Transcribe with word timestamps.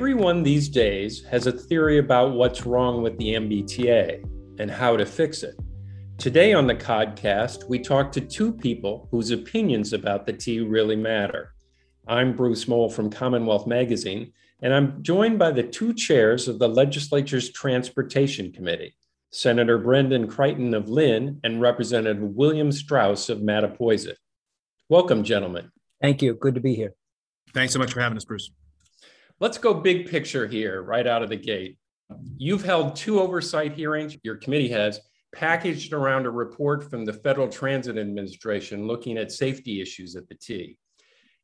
Everyone 0.00 0.42
these 0.42 0.70
days 0.70 1.22
has 1.24 1.46
a 1.46 1.52
theory 1.52 1.98
about 1.98 2.32
what's 2.32 2.64
wrong 2.64 3.02
with 3.02 3.18
the 3.18 3.34
MBTA 3.34 4.24
and 4.58 4.70
how 4.70 4.96
to 4.96 5.04
fix 5.04 5.42
it. 5.42 5.54
Today 6.16 6.54
on 6.54 6.66
the 6.66 6.74
podcast, 6.74 7.68
we 7.68 7.78
talk 7.78 8.10
to 8.12 8.22
two 8.22 8.50
people 8.50 9.08
whose 9.10 9.30
opinions 9.30 9.92
about 9.92 10.24
the 10.24 10.32
T 10.32 10.60
really 10.60 10.96
matter. 10.96 11.52
I'm 12.08 12.34
Bruce 12.34 12.66
Mohl 12.66 12.88
from 12.88 13.10
Commonwealth 13.10 13.66
Magazine, 13.66 14.32
and 14.62 14.72
I'm 14.72 15.02
joined 15.02 15.38
by 15.38 15.50
the 15.50 15.64
two 15.64 15.92
chairs 15.92 16.48
of 16.48 16.58
the 16.58 16.68
legislature's 16.68 17.52
Transportation 17.52 18.52
Committee, 18.52 18.96
Senator 19.32 19.76
Brendan 19.76 20.28
Crighton 20.28 20.72
of 20.72 20.88
Lynn 20.88 21.40
and 21.44 21.60
Representative 21.60 22.22
William 22.22 22.72
Straus 22.72 23.28
of 23.28 23.40
Mattapoisett. 23.40 24.16
Welcome, 24.88 25.24
gentlemen. 25.24 25.70
Thank 26.00 26.22
you. 26.22 26.32
Good 26.32 26.54
to 26.54 26.62
be 26.62 26.74
here. 26.74 26.94
Thanks 27.52 27.74
so 27.74 27.78
much 27.78 27.92
for 27.92 28.00
having 28.00 28.16
us, 28.16 28.24
Bruce. 28.24 28.50
Let's 29.40 29.56
go 29.56 29.72
big 29.72 30.10
picture 30.10 30.46
here, 30.46 30.82
right 30.82 31.06
out 31.06 31.22
of 31.22 31.30
the 31.30 31.36
gate. 31.36 31.78
You've 32.36 32.62
held 32.62 32.94
two 32.94 33.20
oversight 33.20 33.72
hearings, 33.72 34.14
your 34.22 34.36
committee 34.36 34.68
has, 34.68 35.00
packaged 35.34 35.94
around 35.94 36.26
a 36.26 36.30
report 36.30 36.90
from 36.90 37.06
the 37.06 37.14
Federal 37.14 37.48
Transit 37.48 37.96
Administration 37.96 38.86
looking 38.86 39.16
at 39.16 39.32
safety 39.32 39.80
issues 39.80 40.14
at 40.14 40.28
the 40.28 40.34
T. 40.34 40.76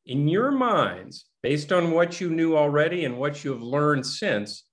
In 0.05 0.28
your 0.28 0.50
minds, 0.50 1.24
based 1.42 1.72
on 1.72 1.91
what 1.91 2.20
you 2.20 2.28
knew 2.28 2.55
already 2.55 3.06
and 3.06 3.16
what 3.16 3.42
you 3.42 3.52
have 3.52 3.62
learned 3.62 4.05
since, 4.05 4.64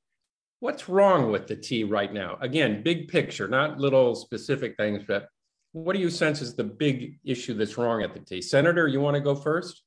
what's 0.60 0.90
wrong 0.90 1.32
with 1.32 1.48
the 1.48 1.56
T 1.56 1.86
right 1.86 2.12
now? 2.12 2.38
Again, 2.42 2.84
big 2.84 3.08
picture, 3.08 3.48
not 3.48 3.80
little 3.80 4.16
specific 4.16 4.76
things, 4.76 5.02
but 5.08 5.30
what 5.72 5.94
do 5.94 6.00
you 6.00 6.10
sense 6.10 6.42
is 6.42 6.56
the 6.56 6.64
big 6.66 7.20
issue 7.24 7.54
that's 7.54 7.78
wrong 7.78 8.04
at 8.04 8.14
the 8.14 8.20
T? 8.20 8.42
Senator, 8.42 8.90
you 8.90 9.00
want 9.00 9.16
to 9.16 9.22
go 9.22 9.34
first? 9.34 9.82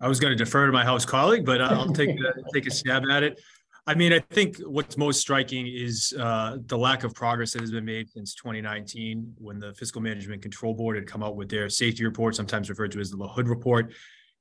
I 0.00 0.08
was 0.08 0.18
going 0.18 0.30
to 0.30 0.36
defer 0.36 0.66
to 0.66 0.72
my 0.72 0.84
House 0.84 1.04
colleague, 1.04 1.44
but 1.44 1.60
I'll 1.60 1.92
take 1.92 2.10
a, 2.10 2.52
take 2.52 2.66
a 2.66 2.70
stab 2.70 3.04
at 3.10 3.22
it. 3.22 3.40
I 3.86 3.94
mean, 3.94 4.12
I 4.12 4.20
think 4.30 4.58
what's 4.58 4.96
most 4.96 5.20
striking 5.20 5.66
is 5.66 6.14
uh, 6.18 6.58
the 6.66 6.78
lack 6.78 7.02
of 7.02 7.14
progress 7.14 7.52
that 7.52 7.60
has 7.60 7.70
been 7.70 7.84
made 7.84 8.08
since 8.10 8.34
2019, 8.34 9.34
when 9.38 9.58
the 9.58 9.74
Fiscal 9.74 10.00
Management 10.00 10.42
Control 10.42 10.74
Board 10.74 10.96
had 10.96 11.06
come 11.06 11.22
out 11.22 11.34
with 11.34 11.48
their 11.48 11.68
safety 11.68 12.04
report, 12.04 12.36
sometimes 12.36 12.70
referred 12.70 12.92
to 12.92 13.00
as 13.00 13.10
the 13.10 13.16
LaHood 13.16 13.48
report. 13.48 13.92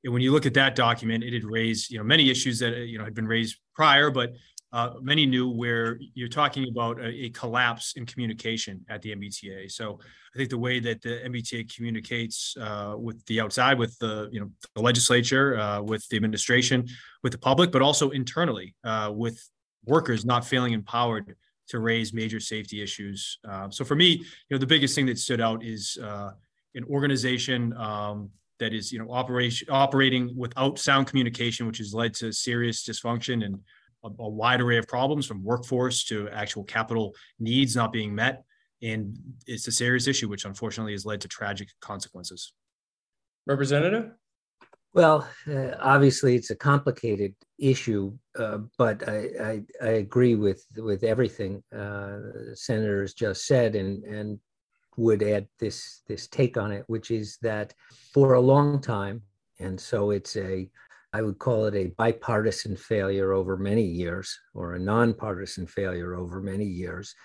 And 0.04 0.14
when 0.14 0.22
you 0.22 0.32
look 0.32 0.46
at 0.46 0.54
that 0.54 0.76
document, 0.76 1.24
it 1.24 1.34
had 1.34 1.44
raised, 1.44 1.90
you 1.90 1.98
know, 1.98 2.04
many 2.04 2.30
issues 2.30 2.60
that 2.60 2.74
you 2.88 2.98
know 2.98 3.04
had 3.04 3.14
been 3.14 3.28
raised 3.28 3.58
prior, 3.74 4.10
but 4.12 4.34
uh, 4.72 4.92
many 5.02 5.26
knew 5.26 5.50
where 5.50 6.00
you're 6.14 6.30
talking 6.30 6.68
about 6.70 7.00
a, 7.00 7.08
a, 7.08 7.30
collapse 7.32 7.94
in 7.96 8.06
communication 8.06 8.86
at 8.88 9.02
the 9.02 9.16
MBTA. 9.16 9.72
So 9.72 10.00
I 10.34 10.38
think 10.38 10.52
the 10.52 10.60
way 10.60 10.80
that 10.80 11.02
the 11.02 11.22
MBTA 11.26 11.76
communicates 11.76 12.56
uh, 12.60 12.96
with 12.98 13.26
the 13.26 13.42
outside, 13.42 13.80
with 13.80 13.98
the 13.98 14.30
you 14.32 14.40
know 14.40 14.52
the 14.76 14.82
legislature, 14.82 15.58
uh, 15.60 15.82
with 15.82 16.08
the 16.10 16.18
administration, 16.18 16.88
with 17.24 17.32
the 17.32 17.40
public, 17.40 17.72
but 17.72 17.82
also 17.82 18.12
internally 18.12 18.76
uh, 18.84 19.12
with 19.14 19.42
workers 19.86 20.24
not 20.24 20.46
feeling 20.46 20.74
empowered 20.74 21.36
to 21.70 21.80
raise 21.80 22.14
major 22.14 22.40
safety 22.40 22.82
issues. 22.82 23.40
Uh, 23.48 23.70
so 23.70 23.84
for 23.84 23.96
me, 23.96 24.10
you 24.10 24.26
know, 24.52 24.58
the 24.58 24.68
biggest 24.68 24.94
thing 24.94 25.06
that 25.08 25.18
stood 25.18 25.42
out 25.42 25.64
is 25.64 25.98
uh, 26.04 26.32
an 26.76 26.84
organization. 26.86 27.76
Um, 27.76 28.30
that 28.60 28.74
is, 28.74 28.92
you 28.92 29.00
know, 29.00 29.10
operation 29.10 29.70
operating 29.72 30.36
without 30.36 30.78
sound 30.78 31.08
communication, 31.08 31.66
which 31.66 31.78
has 31.78 31.94
led 31.94 32.14
to 32.14 32.34
serious 32.34 32.86
dysfunction 32.86 33.46
and 33.46 33.58
a, 34.04 34.08
a 34.08 34.30
wide 34.30 34.62
array 34.62 34.78
of 34.78 34.88
problems 34.88 35.26
from 35.26 35.44
workforce 35.44 36.04
to 36.06 36.30
actual 36.30 36.64
capital 36.64 37.14
needs 37.40 37.76
not 37.76 37.92
being 37.92 38.14
met. 38.14 38.44
And 38.82 39.18
it's 39.46 39.68
a 39.68 39.72
serious 39.72 40.08
issue, 40.08 40.30
which 40.30 40.46
unfortunately 40.46 40.94
has 40.94 41.06
led 41.06 41.22
to 41.22 41.28
tragic 41.28 41.70
consequences. 41.82 42.54
Representative? 43.46 44.12
Well, 44.94 45.28
uh, 45.48 45.72
obviously, 45.80 46.36
it's 46.36 46.50
a 46.50 46.56
complicated 46.56 47.36
issue, 47.60 48.18
uh, 48.38 48.60
but 48.78 49.08
I, 49.08 49.28
I, 49.42 49.64
I, 49.84 49.90
agree 49.90 50.34
with 50.34 50.66
with 50.78 51.04
everything 51.04 51.62
uh, 51.76 52.18
senators 52.56 53.14
just 53.14 53.46
said, 53.46 53.76
and 53.76 54.04
and 54.04 54.40
would 54.98 55.22
add 55.22 55.48
this 55.60 56.02
this 56.08 56.28
take 56.28 56.58
on 56.58 56.72
it, 56.72 56.86
which 56.88 57.12
is 57.12 57.38
that 57.44 57.74
for 58.14 58.34
a 58.34 58.42
long 58.42 58.82
time, 58.82 59.22
and 59.60 59.80
so 59.80 60.10
it's 60.10 60.36
a 60.36 60.68
I 61.12 61.22
would 61.22 61.40
call 61.40 61.66
it 61.66 61.76
a 61.76 61.88
bipartisan 61.98 62.76
failure 62.76 63.34
over 63.34 63.58
many 63.58 63.84
years 63.84 64.38
or 64.54 64.74
a 64.74 64.80
nonpartisan 64.80 65.66
failure 65.66 66.16
over 66.16 66.40
many 66.40 66.66
years. 66.66 67.16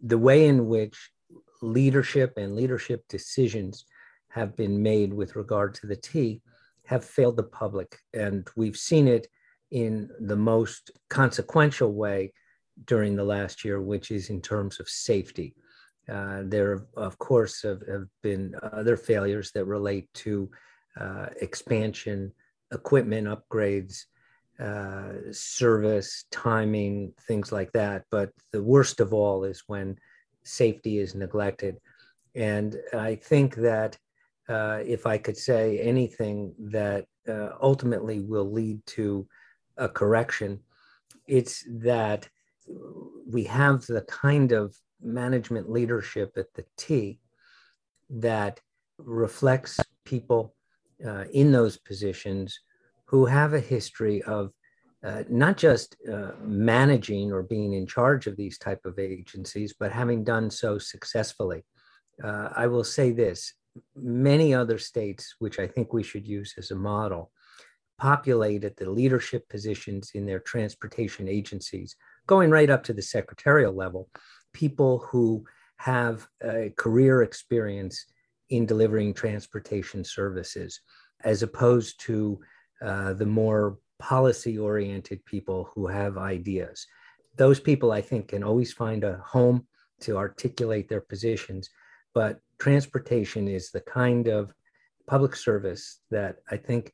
The 0.00 0.18
way 0.18 0.46
in 0.46 0.68
which 0.68 1.10
leadership 1.60 2.34
and 2.36 2.54
leadership 2.54 3.04
decisions 3.08 3.84
have 4.28 4.54
been 4.56 4.82
made 4.82 5.12
with 5.12 5.34
regard 5.34 5.74
to 5.74 5.86
the 5.86 5.96
T 5.96 6.40
have 6.84 7.04
failed 7.04 7.36
the 7.36 7.42
public. 7.42 7.98
And 8.14 8.46
we've 8.54 8.76
seen 8.76 9.08
it 9.08 9.26
in 9.70 10.08
the 10.20 10.36
most 10.36 10.92
consequential 11.08 11.92
way 11.92 12.32
during 12.84 13.16
the 13.16 13.24
last 13.24 13.64
year, 13.64 13.80
which 13.80 14.10
is 14.10 14.30
in 14.30 14.40
terms 14.40 14.78
of 14.78 14.88
safety. 14.88 15.54
Uh, 16.08 16.42
there, 16.44 16.86
of 16.96 17.18
course, 17.18 17.62
have, 17.62 17.82
have, 17.88 18.06
been 18.22 18.54
other 18.62 18.96
failures 18.96 19.50
that 19.52 19.64
relate 19.64 20.12
to 20.14 20.48
uh, 21.00 21.26
expansion 21.40 22.32
equipment 22.72 23.28
upgrades, 23.28 24.04
uh, 24.60 25.32
service, 25.32 26.24
timing, 26.30 27.12
things 27.26 27.52
like 27.52 27.72
that. 27.72 28.04
But 28.10 28.30
the 28.52 28.62
worst 28.62 29.00
of 29.00 29.12
all 29.12 29.44
is 29.44 29.64
when 29.66 29.98
safety 30.44 30.98
is 30.98 31.14
neglected. 31.14 31.76
And 32.34 32.76
I 32.94 33.16
think 33.16 33.54
that 33.56 33.98
uh, 34.48 34.80
if 34.84 35.06
I 35.06 35.18
could 35.18 35.36
say 35.36 35.78
anything 35.80 36.54
that 36.58 37.06
uh, 37.28 37.50
ultimately 37.60 38.20
will 38.20 38.50
lead 38.50 38.84
to 38.86 39.26
a 39.76 39.88
correction, 39.88 40.60
it's 41.26 41.64
that 41.68 42.28
we 43.26 43.44
have 43.44 43.84
the 43.86 44.02
kind 44.02 44.52
of 44.52 44.76
management 45.02 45.70
leadership 45.70 46.32
at 46.36 46.52
the 46.54 46.64
T 46.76 47.20
that 48.08 48.60
reflects 48.98 49.78
people 50.04 50.54
uh, 51.04 51.24
in 51.32 51.52
those 51.52 51.76
positions 51.76 52.58
who 53.06 53.26
have 53.26 53.54
a 53.54 53.60
history 53.60 54.22
of 54.22 54.50
uh, 55.04 55.22
not 55.28 55.56
just 55.56 55.96
uh, 56.12 56.32
managing 56.42 57.32
or 57.32 57.42
being 57.42 57.74
in 57.74 57.86
charge 57.86 58.26
of 58.26 58.36
these 58.36 58.58
type 58.58 58.80
of 58.84 58.98
agencies, 58.98 59.74
but 59.78 59.92
having 59.92 60.24
done 60.24 60.50
so 60.50 60.78
successfully. 60.78 61.64
Uh, 62.22 62.48
I 62.56 62.66
will 62.66 62.84
say 62.84 63.12
this: 63.12 63.54
many 63.94 64.54
other 64.54 64.78
states, 64.78 65.36
which 65.38 65.58
I 65.58 65.66
think 65.66 65.92
we 65.92 66.02
should 66.02 66.26
use 66.26 66.54
as 66.58 66.70
a 66.70 66.76
model, 66.76 67.30
populate 67.98 68.64
at 68.64 68.76
the 68.76 68.90
leadership 68.90 69.48
positions 69.48 70.12
in 70.14 70.26
their 70.26 70.40
transportation 70.40 71.28
agencies, 71.28 71.94
going 72.26 72.50
right 72.50 72.70
up 72.70 72.82
to 72.84 72.92
the 72.92 73.02
secretarial 73.02 73.74
level, 73.74 74.08
people 74.52 74.98
who 75.10 75.44
have 75.78 76.26
a 76.42 76.72
career 76.76 77.22
experience 77.22 78.06
in 78.50 78.66
delivering 78.66 79.14
transportation 79.14 80.04
services, 80.04 80.80
as 81.24 81.42
opposed 81.42 82.00
to 82.00 82.40
uh, 82.82 83.12
the 83.14 83.26
more 83.26 83.78
policy 83.98 84.58
oriented 84.58 85.24
people 85.24 85.70
who 85.74 85.86
have 85.86 86.18
ideas. 86.18 86.86
Those 87.36 87.60
people, 87.60 87.92
I 87.92 88.00
think, 88.00 88.28
can 88.28 88.42
always 88.42 88.72
find 88.72 89.04
a 89.04 89.22
home 89.24 89.66
to 90.00 90.16
articulate 90.16 90.88
their 90.88 91.00
positions. 91.00 91.70
But 92.14 92.38
transportation 92.58 93.48
is 93.48 93.70
the 93.70 93.80
kind 93.80 94.28
of 94.28 94.52
public 95.06 95.36
service 95.36 96.00
that 96.10 96.36
I 96.50 96.56
think 96.56 96.92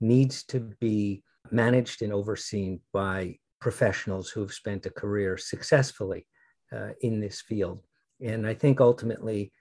needs 0.00 0.44
to 0.44 0.60
be 0.80 1.22
managed 1.50 2.02
and 2.02 2.12
overseen 2.12 2.80
by 2.92 3.38
professionals 3.60 4.30
who 4.30 4.40
have 4.40 4.52
spent 4.52 4.86
a 4.86 4.90
career 4.90 5.36
successfully 5.38 6.26
uh, 6.72 6.90
in 7.00 7.20
this 7.20 7.40
field. 7.40 7.80
And 8.20 8.46
I 8.46 8.54
think 8.54 8.80
ultimately, 8.80 9.52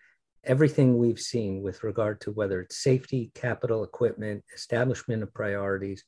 everything 0.46 0.98
we've 0.98 1.20
seen 1.20 1.62
with 1.62 1.84
regard 1.84 2.20
to 2.22 2.32
whether 2.32 2.62
it's 2.62 2.84
safety, 2.84 3.32
capital, 3.34 3.84
equipment, 3.84 4.44
establishment 4.54 5.24
of 5.24 5.34
priorities 5.34 6.04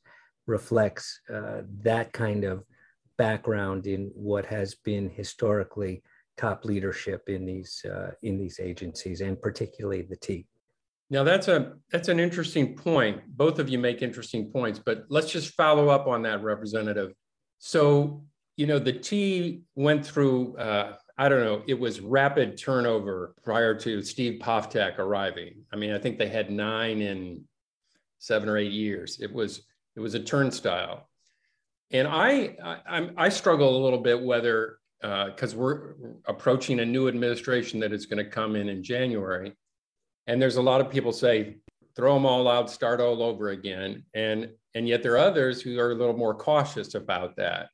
reflects 0.46 1.20
uh, 1.32 1.62
that 1.82 2.12
kind 2.12 2.44
of 2.44 2.64
background 3.18 3.86
in 3.86 4.10
what 4.14 4.44
has 4.44 4.74
been 4.74 5.08
historically 5.08 6.02
top 6.36 6.64
leadership 6.64 7.28
in 7.28 7.46
these 7.46 7.82
uh, 7.90 8.10
in 8.22 8.38
these 8.38 8.60
agencies 8.60 9.22
and 9.22 9.40
particularly 9.40 10.02
the 10.02 10.16
T. 10.16 10.46
Now 11.08 11.24
that's 11.24 11.48
a 11.48 11.74
that's 11.90 12.08
an 12.08 12.20
interesting 12.20 12.74
point. 12.76 13.22
Both 13.28 13.58
of 13.58 13.68
you 13.68 13.78
make 13.78 14.02
interesting 14.02 14.50
points, 14.50 14.80
but 14.84 15.06
let's 15.08 15.30
just 15.30 15.54
follow 15.54 15.88
up 15.88 16.06
on 16.06 16.22
that, 16.22 16.42
Representative. 16.42 17.12
So 17.58 18.22
you 18.56 18.66
know 18.66 18.78
the 18.78 18.92
T 18.92 19.62
went 19.74 20.04
through 20.04 20.56
uh, 20.56 20.96
I 21.18 21.28
don't 21.28 21.40
know, 21.40 21.62
it 21.66 21.78
was 21.78 22.00
rapid 22.00 22.58
turnover 22.58 23.34
prior 23.42 23.74
to 23.80 24.02
Steve 24.02 24.40
Poftak 24.40 24.98
arriving. 24.98 25.64
I 25.72 25.76
mean, 25.76 25.92
I 25.92 25.98
think 25.98 26.18
they 26.18 26.28
had 26.28 26.50
nine 26.50 27.00
in 27.00 27.44
seven 28.18 28.48
or 28.48 28.56
eight 28.58 28.72
years. 28.72 29.18
It 29.20 29.32
was 29.32 29.62
it 29.94 30.00
was 30.00 30.14
a 30.14 30.20
turnstile, 30.20 31.08
and 31.90 32.06
I 32.06 32.56
I, 32.62 33.10
I 33.16 33.28
struggle 33.30 33.76
a 33.76 33.82
little 33.82 34.00
bit 34.00 34.22
whether 34.22 34.78
because 35.00 35.54
uh, 35.54 35.58
we're 35.58 35.94
approaching 36.26 36.80
a 36.80 36.86
new 36.86 37.08
administration 37.08 37.80
that 37.80 37.92
is 37.92 38.06
going 38.06 38.22
to 38.22 38.30
come 38.30 38.56
in 38.56 38.68
in 38.68 38.82
January, 38.82 39.54
and 40.26 40.40
there's 40.40 40.56
a 40.56 40.62
lot 40.62 40.80
of 40.80 40.90
people 40.90 41.12
say 41.12 41.56
throw 41.94 42.12
them 42.14 42.26
all 42.26 42.46
out, 42.46 42.70
start 42.70 43.00
all 43.00 43.22
over 43.22 43.50
again, 43.50 44.04
and 44.14 44.50
and 44.74 44.86
yet 44.86 45.02
there 45.02 45.12
are 45.12 45.18
others 45.18 45.62
who 45.62 45.78
are 45.78 45.92
a 45.92 45.94
little 45.94 46.16
more 46.16 46.34
cautious 46.34 46.94
about 46.94 47.36
that. 47.36 47.70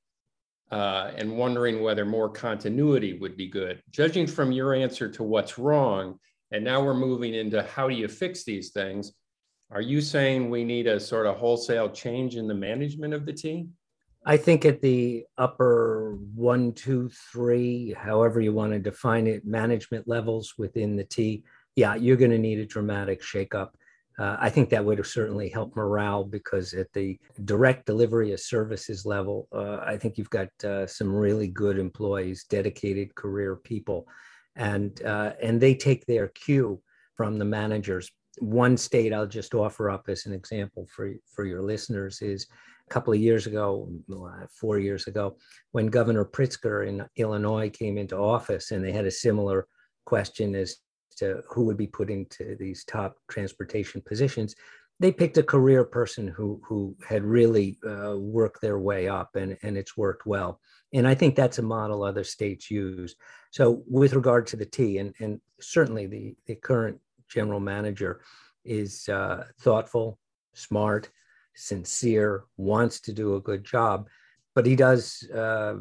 Uh, 0.73 1.13
and 1.17 1.37
wondering 1.37 1.83
whether 1.83 2.07
more 2.07 2.31
continuity 2.31 3.19
would 3.19 3.37
be 3.37 3.47
good. 3.47 3.83
Judging 3.91 4.27
from 4.27 4.51
your 4.51 4.75
answer 4.75 5.09
to 5.11 5.23
what's 5.23 5.59
wrong, 5.59 6.19
and 6.51 6.65
now 6.65 6.83
we're 6.83 6.95
moving 6.95 7.35
into 7.35 7.63
how 7.63 7.89
do 7.89 7.95
you 7.95 8.09
fix 8.09 8.45
these 8.45 8.71
things, 8.71 9.13
are 9.71 9.83
you 9.83 10.01
saying 10.01 10.49
we 10.49 10.65
need 10.65 10.87
a 10.87 10.99
sort 10.99 11.27
of 11.27 11.37
wholesale 11.37 11.91
change 11.91 12.37
in 12.37 12.49
the 12.49 12.55
management 12.55 13.13
of 13.13 13.27
the 13.27 13.33
team? 13.35 13.73
I 14.25 14.39
think 14.39 14.65
at 14.65 14.81
the 14.81 15.27
upper 15.37 16.17
one, 16.35 16.73
two, 16.73 17.11
three, 17.31 17.93
however 17.93 18.41
you 18.41 18.53
want 18.53 18.73
to 18.73 18.79
define 18.79 19.27
it, 19.27 19.45
management 19.45 20.09
levels 20.09 20.55
within 20.57 20.97
the 20.97 21.05
T, 21.05 21.45
yeah, 21.77 21.97
you're 21.97 22.17
going 22.17 22.31
to 22.31 22.39
need 22.39 22.61
a 22.61 22.67
dramatic 22.67 23.21
shakeup. 23.21 23.71
Uh, 24.19 24.37
I 24.39 24.51
think 24.51 24.69
that 24.71 24.85
would 24.85 24.99
have 24.99 25.07
certainly 25.07 25.49
helped 25.49 25.77
morale 25.77 26.25
because 26.25 26.75
at 26.75 26.93
the 26.93 27.19
direct 27.45 27.87
delivery 27.87 28.33
of 28.33 28.41
services 28.41 29.07
level, 29.07 29.49
uh, 29.53 29.79
I 29.79 29.97
think 29.97 30.19
you've 30.19 30.31
got 30.31 30.49
uh, 30.65 30.87
some 30.87 31.13
really 31.13 31.49
good 31.49 31.79
employees, 31.79 32.45
dedicated 32.49 33.15
career 33.15 33.57
people, 33.57 34.07
and 34.57 35.03
uh, 35.03 35.33
and 35.43 35.61
they 35.61 35.75
take 35.75 36.05
their 36.05 36.29
cue 36.29 36.81
from 37.17 37.39
the 37.39 37.45
managers. 37.45 38.11
One 38.39 38.77
state 38.77 39.13
I'll 39.13 39.27
just 39.27 39.55
offer 39.55 39.91
up 39.91 40.09
as 40.09 40.27
an 40.27 40.35
example 40.35 40.87
for 40.95 41.13
for 41.27 41.47
your 41.47 41.63
listeners 41.63 42.21
is 42.21 42.47
a 42.87 42.93
couple 42.93 43.15
of 43.15 43.21
years 43.21 43.47
ago, 43.47 43.89
four 44.51 44.79
years 44.79 45.07
ago, 45.07 45.39
when 45.71 45.87
Governor 45.87 46.27
Pritzker 46.27 46.87
in 46.87 47.07
Illinois 47.17 47.71
came 47.71 47.97
into 47.97 48.17
office, 48.17 48.73
and 48.73 48.85
they 48.85 48.93
had 48.93 49.07
a 49.07 49.11
similar 49.11 49.67
question 50.05 50.55
as 50.55 50.77
to 51.17 51.43
who 51.49 51.65
would 51.65 51.77
be 51.77 51.87
put 51.87 52.11
into 52.11 52.57
these 52.59 52.85
top 52.85 53.17
transportation 53.29 54.01
positions, 54.01 54.55
they 55.01 55.11
picked 55.11 55.39
a 55.39 55.43
career 55.43 55.85
person 55.85 56.29
who 56.29 56.61
who 56.65 56.97
had 57.07 57.25
really 57.25 57.79
uh, 57.85 58.17
worked 58.17 58.61
their 58.61 58.79
way 58.79 59.09
up, 59.09 59.35
and 59.37 59.59
and 59.63 59.77
it's 59.77 59.97
worked 59.97 60.27
well. 60.27 60.61
And 60.95 61.09
I 61.09 61.15
think 61.15 61.35
that's 61.35 61.59
a 61.59 61.63
model 61.63 62.05
other 62.05 62.25
states 62.25 62.71
use. 62.71 63.17
So 63.51 63.83
with 63.89 64.15
regard 64.15 64.47
to 64.49 64.57
the 64.57 64.67
T, 64.67 64.99
and 64.99 65.15
and 65.19 65.41
certainly 65.61 66.07
the 66.07 66.37
the 66.47 66.55
current 66.55 67.01
general 67.29 67.61
manager 67.61 68.21
is 68.65 69.09
uh, 69.09 69.45
thoughtful, 69.61 70.19
smart, 70.55 71.11
sincere, 71.55 72.45
wants 72.57 73.01
to 73.01 73.13
do 73.13 73.35
a 73.35 73.41
good 73.41 73.65
job, 73.65 74.09
but 74.55 74.67
he 74.67 74.77
does 74.77 75.29
uh, 75.35 75.75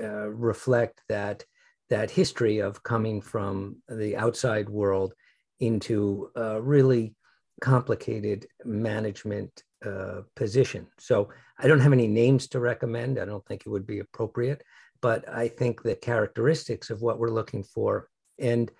uh 0.00 0.28
reflect 0.28 1.02
that 1.08 1.44
that 1.88 2.10
history 2.10 2.58
of 2.58 2.82
coming 2.82 3.20
from 3.20 3.76
the 3.88 4.16
outside 4.16 4.68
world 4.68 5.14
into 5.60 6.30
a 6.34 6.60
really 6.60 7.14
complicated 7.60 8.46
management 8.64 9.62
uh, 9.84 10.22
position. 10.34 10.86
So 10.98 11.28
I 11.58 11.68
don't 11.68 11.80
have 11.80 11.92
any 11.92 12.08
names 12.08 12.48
to 12.48 12.60
recommend. 12.60 13.18
I 13.18 13.24
don't 13.24 13.44
think 13.46 13.62
it 13.64 13.70
would 13.70 13.86
be 13.86 14.00
appropriate, 14.00 14.62
but 15.00 15.28
I 15.28 15.48
think 15.48 15.82
the 15.82 15.94
characteristics 15.94 16.90
of 16.90 17.02
what 17.02 17.18
we're 17.18 17.30
looking 17.30 17.62
for 17.62 18.08
and 18.38 18.70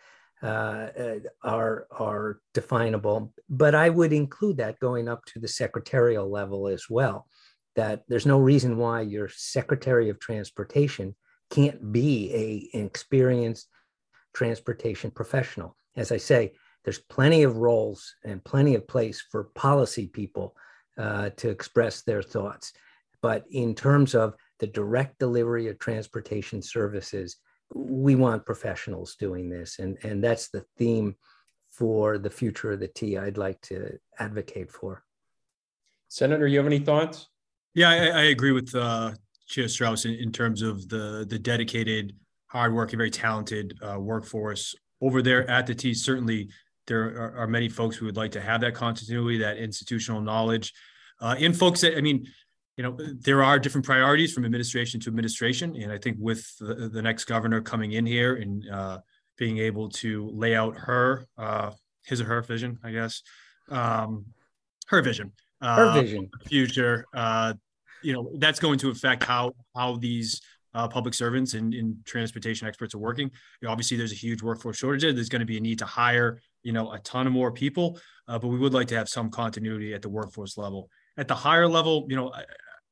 uh, 0.43 0.89
uh 0.99 1.19
are 1.43 1.87
are 1.91 2.41
definable. 2.53 3.33
But 3.49 3.75
I 3.75 3.89
would 3.89 4.13
include 4.13 4.59
that 4.59 4.79
going 4.81 5.09
up 5.09 5.25
to 5.27 5.39
the 5.39 5.49
secretarial 5.49 6.31
level 6.31 6.69
as 6.69 6.91
well. 6.91 7.27
That 7.75 8.03
there's 8.09 8.27
no 8.27 8.39
reason 8.39 8.77
why 8.77 9.03
your 9.03 9.29
Secretary 9.29 10.11
of 10.11 10.21
Transportation 10.21 11.15
can't 11.51 11.93
be 11.93 12.71
a, 12.75 12.79
an 12.79 12.87
experienced 12.87 13.69
transportation 14.35 15.11
professional. 15.11 15.77
As 15.97 16.13
I 16.13 16.17
say, 16.19 16.53
there's 16.85 16.99
plenty 16.99 17.43
of 17.43 17.57
roles 17.57 18.15
and 18.25 18.45
plenty 18.45 18.75
of 18.75 18.87
place 18.87 19.25
for 19.31 19.45
policy 19.55 20.07
people 20.07 20.55
uh, 20.99 21.31
to 21.37 21.49
express 21.49 22.03
their 22.03 22.23
thoughts. 22.23 22.73
But 23.23 23.45
in 23.51 23.75
terms 23.75 24.15
of 24.15 24.35
the 24.61 24.67
direct 24.67 25.19
delivery 25.19 25.69
of 25.69 25.79
transportation 25.79 26.63
services, 26.63 27.37
we 27.75 28.15
want 28.15 28.47
professionals 28.47 29.17
doing 29.17 29.49
this. 29.49 29.79
And, 29.79 29.99
and 30.03 30.23
that's 30.23 30.49
the 30.49 30.65
theme 30.77 31.17
for 31.71 32.19
the 32.19 32.31
future 32.31 32.73
of 32.73 32.81
the 32.81 32.89
T 32.89 33.19
I'd 33.19 33.37
like 33.37 33.61
to 33.63 33.99
advocate 34.19 34.71
for. 34.71 35.03
Senator, 36.09 36.47
you 36.47 36.59
have 36.59 36.67
any 36.67 36.79
thoughts? 36.79 37.27
Yeah, 37.75 37.91
I, 37.91 38.07
I 38.07 38.23
agree 38.25 38.53
with 38.53 38.75
uh, 38.75 39.13
Chair 39.47 39.69
Straus 39.69 40.05
in, 40.05 40.15
in 40.15 40.33
terms 40.33 40.63
of 40.63 40.89
the 40.89 41.27
the 41.29 41.39
dedicated, 41.39 42.15
hardworking, 42.49 42.99
very 42.99 43.11
talented 43.11 43.79
uh, 43.83 43.99
workforce. 43.99 44.75
Over 45.03 45.21
there 45.21 45.49
at 45.51 45.67
the 45.67 45.75
T. 45.75 45.93
Certainly, 45.93 46.49
there 46.87 47.05
are, 47.21 47.37
are, 47.41 47.47
many 47.47 47.69
folks 47.69 47.97
who 47.97 48.07
would 48.07 48.17
like 48.17 48.33
to 48.33 48.41
have 48.41 48.63
that 48.63 48.75
continuity, 48.75 49.39
that 49.39 49.59
institutional 49.59 50.23
knowledge, 50.23 50.73
uh, 51.21 51.37
and 51.39 51.57
folks 51.57 51.83
that 51.83 51.97
I 51.97 52.01
mean, 52.01 52.27
you 52.77 52.83
know, 52.83 52.97
there 52.99 53.43
are 53.43 53.59
different 53.59 53.85
priorities 53.85 54.33
from 54.33 54.45
administration 54.45 55.01
to 55.01 55.09
administration, 55.09 55.77
and 55.77 55.93
I 55.93 55.99
think 55.99 56.17
with 56.19 56.47
the, 56.59 56.89
the 56.93 57.03
next 57.03 57.25
governor 57.25 57.61
coming 57.61 57.93
in 57.93 58.07
here 58.07 58.37
and 58.37 58.69
uh, 58.71 58.99
being 59.37 59.59
able 59.59 59.89
to 59.91 60.31
lay 60.33 60.55
out 60.55 60.77
her 60.77 61.27
uh, 61.37 61.73
his 62.05 62.21
or 62.21 62.25
her 62.25 62.43
vision, 62.43 62.79
I 62.83 62.91
guess, 62.91 63.23
um, 63.71 64.25
her 64.89 65.03
vision, 65.03 65.33
her 65.61 65.93
vision, 65.93 66.31
future 66.47 67.07
uh, 67.15 67.55
you 68.07 68.13
know 68.13 68.31
that's 68.39 68.61
going 68.61 68.79
to 68.79 68.91
affect 68.91 69.25
how 69.25 69.53
how 69.75 69.97
these 69.97 70.41
uh, 70.75 70.87
public 70.87 71.15
servants 71.15 71.55
and, 71.55 71.73
and, 71.73 71.97
transportation 72.05 72.69
experts 72.69 72.95
are 72.95 72.99
working. 72.99 73.31
You 73.61 73.67
know, 73.67 73.73
obviously, 73.73 73.97
there's 73.97 74.13
a 74.13 74.17
huge 74.27 74.43
workforce 74.43 74.77
shortage. 74.77 75.03
There's 75.15 75.31
going 75.31 75.41
to 75.41 75.47
be 75.47 75.57
a 75.57 75.61
need 75.61 75.79
to 75.79 75.87
hire, 75.87 76.39
you 76.63 76.73
know, 76.73 76.93
a 76.93 76.99
ton 76.99 77.27
of 77.27 77.33
more 77.33 77.51
people, 77.51 77.99
uh, 78.29 78.39
but 78.39 78.49
we 78.49 78.59
would 78.59 78.75
like 78.75 78.87
to 78.89 78.95
have 78.95 79.09
some 79.09 79.31
continuity 79.31 79.95
at 79.95 80.03
the 80.03 80.11
workforce 80.11 80.59
level. 80.59 80.91
At 81.17 81.29
the 81.29 81.35
higher 81.35 81.67
level, 81.67 82.07
you 82.11 82.17
know, 82.17 82.31
I, 82.31 82.45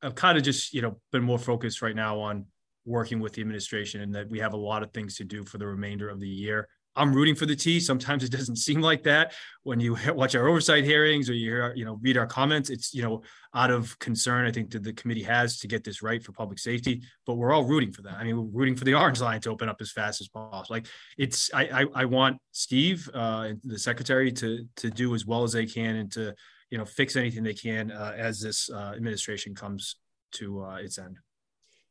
I've 0.03 0.15
kind 0.15 0.39
of 0.39 0.45
just, 0.45 0.73
you 0.73 0.81
know, 0.81 0.99
been 1.13 1.23
more 1.23 1.39
focused 1.39 1.83
right 1.83 1.95
now 1.95 2.19
on 2.19 2.47
working 2.87 3.21
with 3.21 3.35
the 3.35 3.43
administration 3.43 4.01
and 4.01 4.15
that 4.15 4.31
we 4.31 4.39
have 4.39 4.55
a 4.55 4.57
lot 4.57 4.83
of 4.83 4.91
things 4.93 5.17
to 5.17 5.25
do 5.25 5.45
for 5.45 5.59
the 5.59 5.67
remainder 5.67 6.09
of 6.09 6.21
the 6.21 6.29
year. 6.29 6.69
I'm 6.97 7.13
rooting 7.13 7.35
for 7.35 7.47
the 7.47 7.57
T. 7.57 7.81
Sometimes 7.81 8.25
it 8.25 8.31
doesn't 8.31 8.57
seem 8.57 8.81
like 8.81 9.03
that 9.05 9.33
when 9.63 9.81
you 9.81 9.97
watch 10.09 10.35
our 10.35 10.47
oversight 10.47 10.85
hearings 10.85 11.29
or 11.29 11.35
you 11.35 11.51
hear, 11.51 11.75
you 11.75 11.85
know, 11.85 11.99
read 12.01 12.17
our 12.17 12.27
comments. 12.27 12.71
It's, 12.71 12.95
you 12.95 13.03
know, 13.03 13.23
out 13.55 13.71
of 13.71 13.99
concern, 13.99 14.47
I 14.47 14.53
think 14.53 14.71
that 14.71 14.83
the 14.83 14.93
committee 14.93 15.23
has 15.23 15.59
to 15.61 15.69
get 15.69 15.85
this 15.85 16.03
right 16.03 16.23
for 16.23 16.33
public 16.33 16.59
safety, 16.59 17.03
but 17.27 17.35
we're 17.35 17.53
all 17.53 17.65
rooting 17.65 17.93
for 17.93 18.03
that. 18.03 18.15
I 18.15 18.25
mean, 18.25 18.37
we're 18.37 18.61
rooting 18.61 18.77
for 18.77 18.85
the 18.85 18.95
orange 19.01 19.21
line 19.21 19.41
to 19.43 19.51
open 19.51 19.69
up 19.69 19.81
as 19.81 19.91
fast 19.91 20.21
as 20.21 20.29
possible. 20.29 20.65
Like 20.71 20.87
it's, 21.19 21.53
I, 21.53 21.65
I, 21.65 21.85
I 21.95 22.05
want 22.05 22.39
Steve, 22.53 23.09
uh, 23.13 23.51
the 23.63 23.79
secretary 23.79 24.33
to, 24.33 24.67
to 24.77 24.91
do 24.91 25.15
as 25.15 25.27
well 25.27 25.43
as 25.43 25.53
they 25.53 25.67
can 25.67 25.97
and 25.97 26.13
to, 26.13 26.35
you 26.71 26.79
know, 26.79 26.85
fix 26.85 27.17
anything 27.17 27.43
they 27.43 27.55
can 27.55 27.91
uh, 27.91 28.15
as 28.17 28.41
this 28.41 28.71
uh, 28.71 28.93
administration 28.97 29.55
comes 29.55 29.97
to 30.33 30.65
uh, 30.65 30.77
its 30.77 30.99
end. 30.99 31.19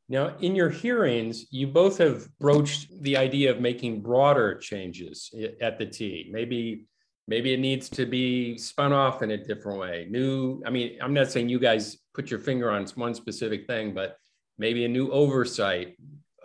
Now, 0.09 0.35
in 0.39 0.55
your 0.55 0.69
hearings, 0.69 1.45
you 1.49 1.67
both 1.67 1.97
have 1.97 2.27
broached 2.39 2.87
the 3.01 3.15
idea 3.17 3.51
of 3.51 3.61
making 3.61 4.01
broader 4.01 4.55
changes 4.55 5.33
at 5.61 5.79
the 5.79 5.85
T. 5.85 6.29
Maybe, 6.31 6.87
maybe 7.27 7.53
it 7.53 7.59
needs 7.59 7.89
to 7.89 8.05
be 8.05 8.57
spun 8.57 8.91
off 8.91 9.21
in 9.21 9.31
a 9.31 9.37
different 9.37 9.79
way. 9.79 10.07
New, 10.09 10.61
I 10.65 10.69
mean, 10.69 10.97
I'm 11.01 11.13
not 11.13 11.31
saying 11.31 11.49
you 11.49 11.59
guys 11.59 11.97
put 12.13 12.29
your 12.29 12.39
finger 12.39 12.69
on 12.69 12.85
one 12.95 13.15
specific 13.15 13.65
thing, 13.65 13.93
but 13.93 14.17
maybe 14.57 14.83
a 14.83 14.89
new 14.89 15.09
oversight. 15.09 15.95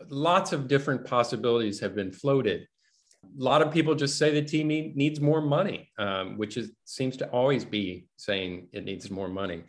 Lots 0.08 0.52
of 0.52 0.68
different 0.68 1.04
possibilities 1.04 1.80
have 1.80 1.94
been 1.96 2.12
floated. 2.12 2.66
A 3.24 3.42
lot 3.42 3.60
of 3.60 3.72
people 3.72 3.96
just 3.96 4.18
say 4.18 4.30
the 4.30 4.40
team 4.40 4.68
needs 4.68 5.20
more 5.20 5.40
money, 5.40 5.90
um, 5.98 6.38
which 6.38 6.56
is 6.56 6.70
seems 6.84 7.16
to 7.16 7.28
always 7.30 7.64
be 7.64 8.06
saying 8.16 8.68
it 8.72 8.84
needs 8.84 9.10
more 9.10 9.28
money. 9.28 9.64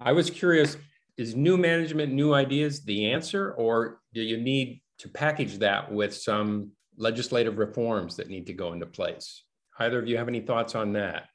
I 0.00 0.12
was 0.12 0.30
curious 0.30 0.76
is 1.16 1.34
new 1.36 1.56
management, 1.56 2.12
new 2.12 2.34
ideas 2.34 2.84
the 2.84 3.12
answer, 3.12 3.52
or 3.52 4.00
do 4.12 4.22
you 4.22 4.36
need 4.36 4.80
to 4.98 5.08
package 5.08 5.58
that 5.58 5.90
with 5.90 6.14
some 6.14 6.70
legislative 6.96 7.58
reforms 7.58 8.16
that 8.16 8.28
need 8.28 8.46
to 8.46 8.52
go 8.52 8.72
into 8.72 8.86
place? 8.86 9.44
Either 9.78 9.98
of 9.98 10.08
you 10.08 10.16
have 10.16 10.28
any 10.28 10.40
thoughts 10.40 10.74
on 10.74 10.92
that? 10.92 11.26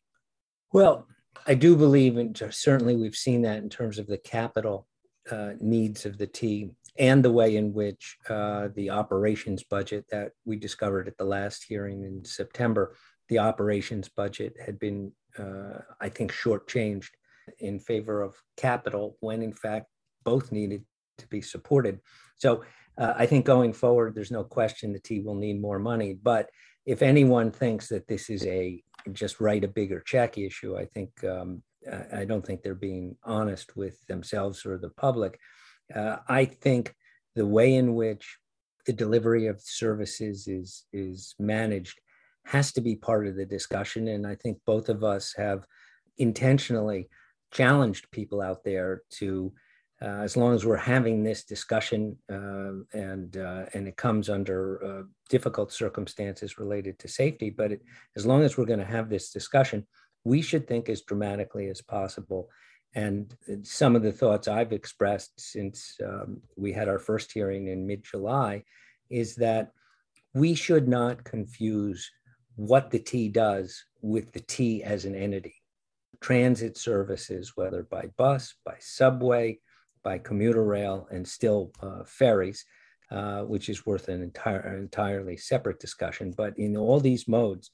Well, 0.72 1.08
I 1.48 1.54
do 1.56 1.76
believe, 1.76 2.18
and 2.18 2.40
certainly 2.52 2.96
we've 2.96 3.16
seen 3.16 3.42
that 3.44 3.58
in 3.58 3.70
terms 3.70 4.00
of 4.00 4.08
the 4.08 4.18
capital 4.18 4.88
uh, 5.32 5.54
needs 5.60 6.06
of 6.06 6.18
the 6.18 6.28
T 6.28 6.72
and 6.98 7.24
the 7.24 7.32
way 7.32 7.56
in 7.56 7.74
which 7.74 8.18
uh, 8.30 8.70
the 8.76 8.90
operations 8.90 9.64
budget 9.64 10.06
that 10.12 10.32
we 10.46 10.58
discovered 10.58 11.08
at 11.08 11.18
the 11.18 11.26
last 11.26 11.66
hearing 11.68 12.04
in 12.04 12.26
September, 12.26 12.96
the 13.30 13.40
operations 13.40 14.10
budget 14.10 14.56
had 14.64 14.80
been, 14.80 15.12
uh, 15.38 15.80
I 16.02 16.10
think, 16.10 16.34
shortchanged 16.34 17.12
in 17.60 17.80
favor 17.80 18.22
of 18.22 18.36
capital 18.58 19.18
when 19.20 19.42
in 19.42 19.54
fact 19.54 19.88
both 20.24 20.52
needed 20.52 20.84
to 21.18 21.28
be 21.28 21.42
supported. 21.42 22.00
So 22.38 22.64
uh, 22.98 23.14
I 23.18 23.26
think 23.26 23.46
going 23.46 23.74
forward, 23.74 24.14
there's 24.14 24.32
no 24.32 24.44
question 24.44 24.94
the 24.94 25.00
T 25.00 25.20
will 25.20 25.36
need 25.36 25.62
more 25.62 25.80
money. 25.80 26.14
But 26.14 26.50
if 26.86 27.02
anyone 27.02 27.52
thinks 27.52 27.88
that 27.90 28.08
this 28.08 28.30
is 28.30 28.46
a 28.46 28.84
just 29.14 29.40
write 29.40 29.64
a 29.64 29.70
bigger 29.70 30.02
check 30.02 30.38
issue, 30.38 30.78
I 30.78 30.86
think 30.86 31.24
um, 31.24 31.64
I 32.14 32.26
don't 32.26 32.46
think 32.46 32.62
they're 32.62 32.76
being 32.76 33.16
honest 33.24 33.76
with 33.78 34.06
themselves 34.08 34.66
or 34.66 34.78
the 34.78 34.90
public. 34.90 35.40
Uh, 35.94 36.18
I 36.28 36.46
think 36.46 36.94
the 37.36 37.46
way 37.46 37.76
in 37.76 37.96
which 37.96 38.38
the 38.86 38.94
delivery 38.94 39.48
of 39.48 39.62
services 39.62 40.48
is 40.48 40.86
is 40.92 41.36
managed 41.40 42.00
has 42.46 42.72
to 42.74 42.82
be 42.82 42.96
part 42.96 43.28
of 43.28 43.36
the 43.36 43.46
discussion, 43.46 44.08
and 44.08 44.26
I 44.26 44.36
think 44.36 44.58
both 44.66 44.90
of 44.90 45.04
us 45.04 45.34
have 45.38 45.66
intentionally 46.18 47.10
challenged 47.52 48.10
people 48.12 48.42
out 48.42 48.64
there 48.64 49.04
to 49.12 49.52
uh, 50.02 50.22
as 50.22 50.38
long 50.38 50.56
as 50.56 50.66
we're 50.66 50.78
having 50.78 51.24
this 51.24 51.44
discussion 51.44 52.18
uh, 52.32 52.72
and 52.94 53.36
uh, 53.36 53.66
and 53.74 53.88
it 53.88 53.98
comes 53.98 54.30
under 54.30 54.84
uh, 54.84 55.04
difficult 55.30 55.74
circumstances 55.74 56.58
related 56.58 56.98
to 57.00 57.08
safety, 57.08 57.50
but 57.50 57.74
it, 57.74 57.82
as 58.16 58.26
long 58.26 58.42
as 58.42 58.58
we're 58.58 58.66
going 58.66 58.80
to 58.80 58.86
have 58.86 59.10
this 59.10 59.32
discussion, 59.32 59.86
we 60.24 60.42
should 60.42 60.68
think 60.68 60.88
as 60.88 61.02
dramatically 61.02 61.68
as 61.68 61.82
possible. 61.82 62.50
And 62.96 63.36
some 63.64 63.96
of 63.96 64.02
the 64.02 64.12
thoughts 64.12 64.48
I've 64.48 64.72
expressed 64.72 65.34
since 65.40 65.96
um, 66.04 66.42
we 66.56 66.72
had 66.72 66.88
our 66.88 66.98
first 66.98 67.32
hearing 67.32 67.68
in 67.68 67.86
mid-July 67.86 68.64
is 69.10 69.36
that 69.36 69.74
we 70.34 70.56
should 70.56 70.88
not 70.88 71.24
confuse 71.24 72.10
what 72.56 72.90
the 72.90 73.00
T 73.00 73.28
does 73.28 73.84
with 74.02 74.32
the 74.32 74.40
T 74.40 74.82
as 74.84 75.06
an 75.06 75.14
entity. 75.14 75.59
Transit 76.22 76.78
services, 76.78 77.54
whether 77.56 77.84
by 77.84 78.10
bus, 78.18 78.56
by 78.66 78.76
subway, 78.80 79.60
by 80.04 80.18
commuter 80.18 80.64
rail 80.64 81.08
and 81.12 81.28
still 81.28 81.72
uh, 81.82 82.04
ferries, 82.06 82.66
uh, 83.12 83.42
which 83.42 83.70
is 83.70 83.86
worth 83.86 84.08
an 84.10 84.22
entire 84.22 84.78
entirely 84.78 85.38
separate 85.38 85.80
discussion. 85.80 86.34
But 86.36 86.58
in 86.58 86.78
all 86.78 87.00
these 87.00 87.28
modes, 87.28 87.72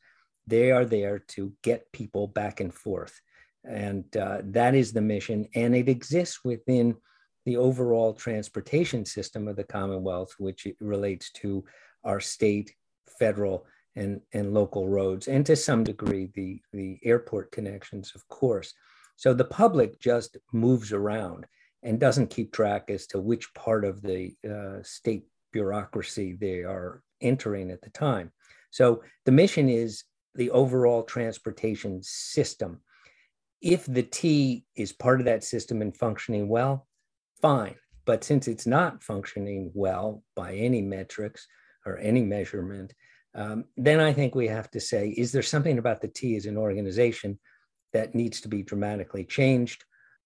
they 0.47 0.71
are 0.71 0.85
there 0.85 1.19
to 1.19 1.53
get 1.63 1.91
people 1.91 2.27
back 2.27 2.59
and 2.59 2.73
forth, 2.73 3.19
and 3.63 4.05
uh, 4.15 4.41
that 4.43 4.75
is 4.75 4.93
the 4.93 5.01
mission. 5.01 5.47
And 5.55 5.75
it 5.75 5.89
exists 5.89 6.43
within 6.43 6.95
the 7.45 7.57
overall 7.57 8.13
transportation 8.13 9.05
system 9.05 9.47
of 9.47 9.55
the 9.55 9.63
Commonwealth, 9.63 10.35
which 10.37 10.67
relates 10.79 11.31
to 11.31 11.63
our 12.03 12.19
state, 12.19 12.73
federal, 13.19 13.65
and, 13.95 14.21
and 14.33 14.53
local 14.53 14.87
roads, 14.87 15.27
and 15.27 15.45
to 15.45 15.55
some 15.55 15.83
degree 15.83 16.29
the, 16.33 16.61
the 16.73 16.99
airport 17.03 17.51
connections, 17.51 18.11
of 18.15 18.27
course. 18.27 18.73
So 19.15 19.33
the 19.33 19.45
public 19.45 19.99
just 19.99 20.37
moves 20.51 20.91
around 20.91 21.45
and 21.83 21.99
doesn't 21.99 22.29
keep 22.29 22.51
track 22.51 22.89
as 22.89 23.07
to 23.07 23.19
which 23.19 23.53
part 23.53 23.85
of 23.85 24.01
the 24.01 24.35
uh, 24.49 24.83
state 24.83 25.25
bureaucracy 25.53 26.33
they 26.33 26.59
are 26.63 27.01
entering 27.21 27.71
at 27.71 27.81
the 27.81 27.91
time. 27.91 28.31
So 28.71 29.03
the 29.23 29.31
mission 29.31 29.69
is 29.69 30.03
the 30.33 30.51
overall 30.51 31.03
transportation 31.03 32.01
system. 32.03 32.81
If 33.61 33.85
the 33.85 34.03
T 34.03 34.65
is 34.75 34.91
part 34.91 35.21
of 35.21 35.25
that 35.25 35.43
system 35.43 35.81
and 35.81 35.95
functioning 35.95 36.49
well, 36.49 36.87
fine. 37.41 37.75
But 38.03 38.23
since 38.23 38.47
it's 38.47 38.67
not 38.67 39.01
functioning 39.01 39.71
well 39.73 40.23
by 40.35 40.55
any 40.55 40.81
metrics 40.81 41.47
or 41.85 41.97
any 41.97 42.21
measurement, 42.21 42.93
um, 43.35 43.65
then 43.77 43.99
I 43.99 44.13
think 44.13 44.33
we 44.33 44.47
have 44.47 44.71
to 44.71 44.79
say, 44.79 45.09
is 45.09 45.31
there 45.31 45.41
something 45.41 45.77
about 45.77 46.01
the 46.01 46.07
T 46.07 46.35
as 46.35 46.45
an 46.45 46.57
organization 46.57 47.37
that 47.93 48.15
needs 48.15 48.41
to 48.41 48.47
be 48.47 48.63
dramatically 48.63 49.25
changed? 49.25 49.83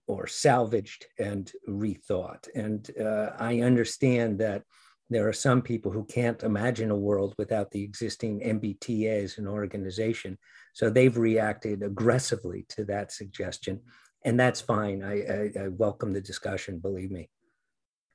or 0.09 0.25
salvaged 0.25 1.05
and 1.19 1.51
rethought. 1.67 2.47
And 2.55 2.89
uh, 2.99 3.29
I 3.37 3.61
understand 3.61 4.39
that 4.39 4.63
there 5.11 5.27
are 5.27 5.33
some 5.33 5.61
people 5.61 5.91
who 5.91 6.03
can't 6.03 6.41
imagine 6.41 6.89
a 6.89 6.95
world 6.95 7.35
without 7.37 7.69
the 7.69 7.83
existing 7.83 8.39
MBTA 8.39 9.23
as 9.23 9.37
an 9.37 9.47
organization. 9.47 10.39
So 10.73 10.89
they've 10.89 11.15
reacted 11.15 11.83
aggressively 11.83 12.65
to 12.69 12.85
that 12.85 13.11
suggestion. 13.11 13.81
And 14.25 14.39
that's 14.39 14.61
fine. 14.61 15.03
I, 15.03 15.21
I, 15.21 15.63
I 15.65 15.67
welcome 15.67 16.11
the 16.11 16.21
discussion, 16.21 16.79
believe 16.79 17.11
me. 17.11 17.29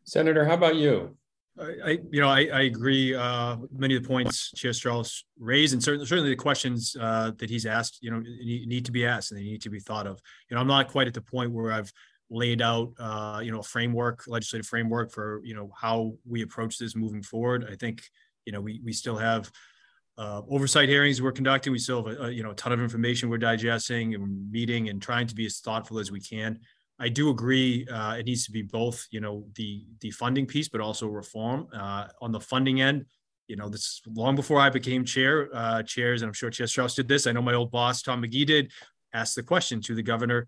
Senator, 0.02 0.44
how 0.44 0.54
about 0.54 0.74
you? 0.74 1.16
I, 1.60 1.98
you 2.10 2.20
know, 2.20 2.28
I, 2.28 2.46
I 2.52 2.60
agree. 2.62 3.14
Uh, 3.14 3.56
many 3.70 3.94
of 3.94 4.02
the 4.02 4.08
points 4.08 4.50
Chair 4.52 4.72
Straus 4.72 5.24
raised, 5.38 5.72
and 5.72 5.82
certainly, 5.82 6.06
certainly 6.06 6.30
the 6.30 6.36
questions 6.36 6.96
uh, 7.00 7.30
that 7.38 7.48
he's 7.48 7.64
asked, 7.64 7.98
you 8.02 8.10
know, 8.10 8.18
need 8.20 8.84
to 8.86 8.92
be 8.92 9.06
asked 9.06 9.30
and 9.30 9.38
they 9.38 9.44
need 9.44 9.62
to 9.62 9.70
be 9.70 9.78
thought 9.78 10.06
of. 10.06 10.20
You 10.50 10.56
know, 10.56 10.60
I'm 10.60 10.66
not 10.66 10.88
quite 10.88 11.06
at 11.06 11.14
the 11.14 11.20
point 11.20 11.52
where 11.52 11.70
I've 11.70 11.92
laid 12.28 12.60
out, 12.60 12.92
uh, 12.98 13.40
you 13.42 13.52
know, 13.52 13.60
a 13.60 13.62
framework, 13.62 14.24
legislative 14.26 14.66
framework 14.66 15.12
for, 15.12 15.40
you 15.44 15.54
know, 15.54 15.70
how 15.80 16.14
we 16.26 16.42
approach 16.42 16.78
this 16.78 16.96
moving 16.96 17.22
forward. 17.22 17.68
I 17.70 17.76
think, 17.76 18.02
you 18.46 18.52
know, 18.52 18.60
we 18.60 18.80
we 18.84 18.92
still 18.92 19.16
have 19.16 19.50
uh, 20.16 20.42
oversight 20.48 20.88
hearings 20.88 21.20
we're 21.20 21.32
conducting. 21.32 21.72
We 21.72 21.78
still 21.78 22.04
have 22.04 22.16
a, 22.16 22.22
a, 22.24 22.30
you 22.30 22.42
know 22.42 22.50
a 22.50 22.54
ton 22.54 22.72
of 22.72 22.80
information 22.80 23.28
we're 23.28 23.38
digesting 23.38 24.14
and 24.14 24.50
meeting 24.50 24.88
and 24.88 25.00
trying 25.00 25.26
to 25.26 25.34
be 25.34 25.46
as 25.46 25.58
thoughtful 25.58 25.98
as 25.98 26.10
we 26.10 26.20
can. 26.20 26.60
I 26.98 27.08
do 27.08 27.30
agree. 27.30 27.86
Uh, 27.86 28.14
it 28.14 28.26
needs 28.26 28.44
to 28.46 28.52
be 28.52 28.62
both, 28.62 29.06
you 29.10 29.20
know, 29.20 29.46
the 29.56 29.84
the 30.00 30.10
funding 30.10 30.46
piece, 30.46 30.68
but 30.68 30.80
also 30.80 31.08
reform 31.08 31.66
uh, 31.74 32.06
on 32.20 32.30
the 32.32 32.40
funding 32.40 32.80
end. 32.80 33.06
You 33.48 33.56
know, 33.56 33.68
this 33.68 34.00
long 34.06 34.36
before 34.36 34.60
I 34.60 34.70
became 34.70 35.04
chair, 35.04 35.50
uh, 35.52 35.82
chairs, 35.82 36.22
and 36.22 36.28
I'm 36.28 36.34
sure 36.34 36.50
Chair 36.50 36.66
Straus 36.66 36.94
did 36.94 37.08
this. 37.08 37.26
I 37.26 37.32
know 37.32 37.42
my 37.42 37.54
old 37.54 37.70
boss 37.70 38.02
Tom 38.02 38.22
McGee 38.22 38.46
did. 38.46 38.72
Ask 39.12 39.34
the 39.34 39.42
question 39.42 39.80
to 39.82 39.94
the 39.94 40.02
governor: 40.02 40.46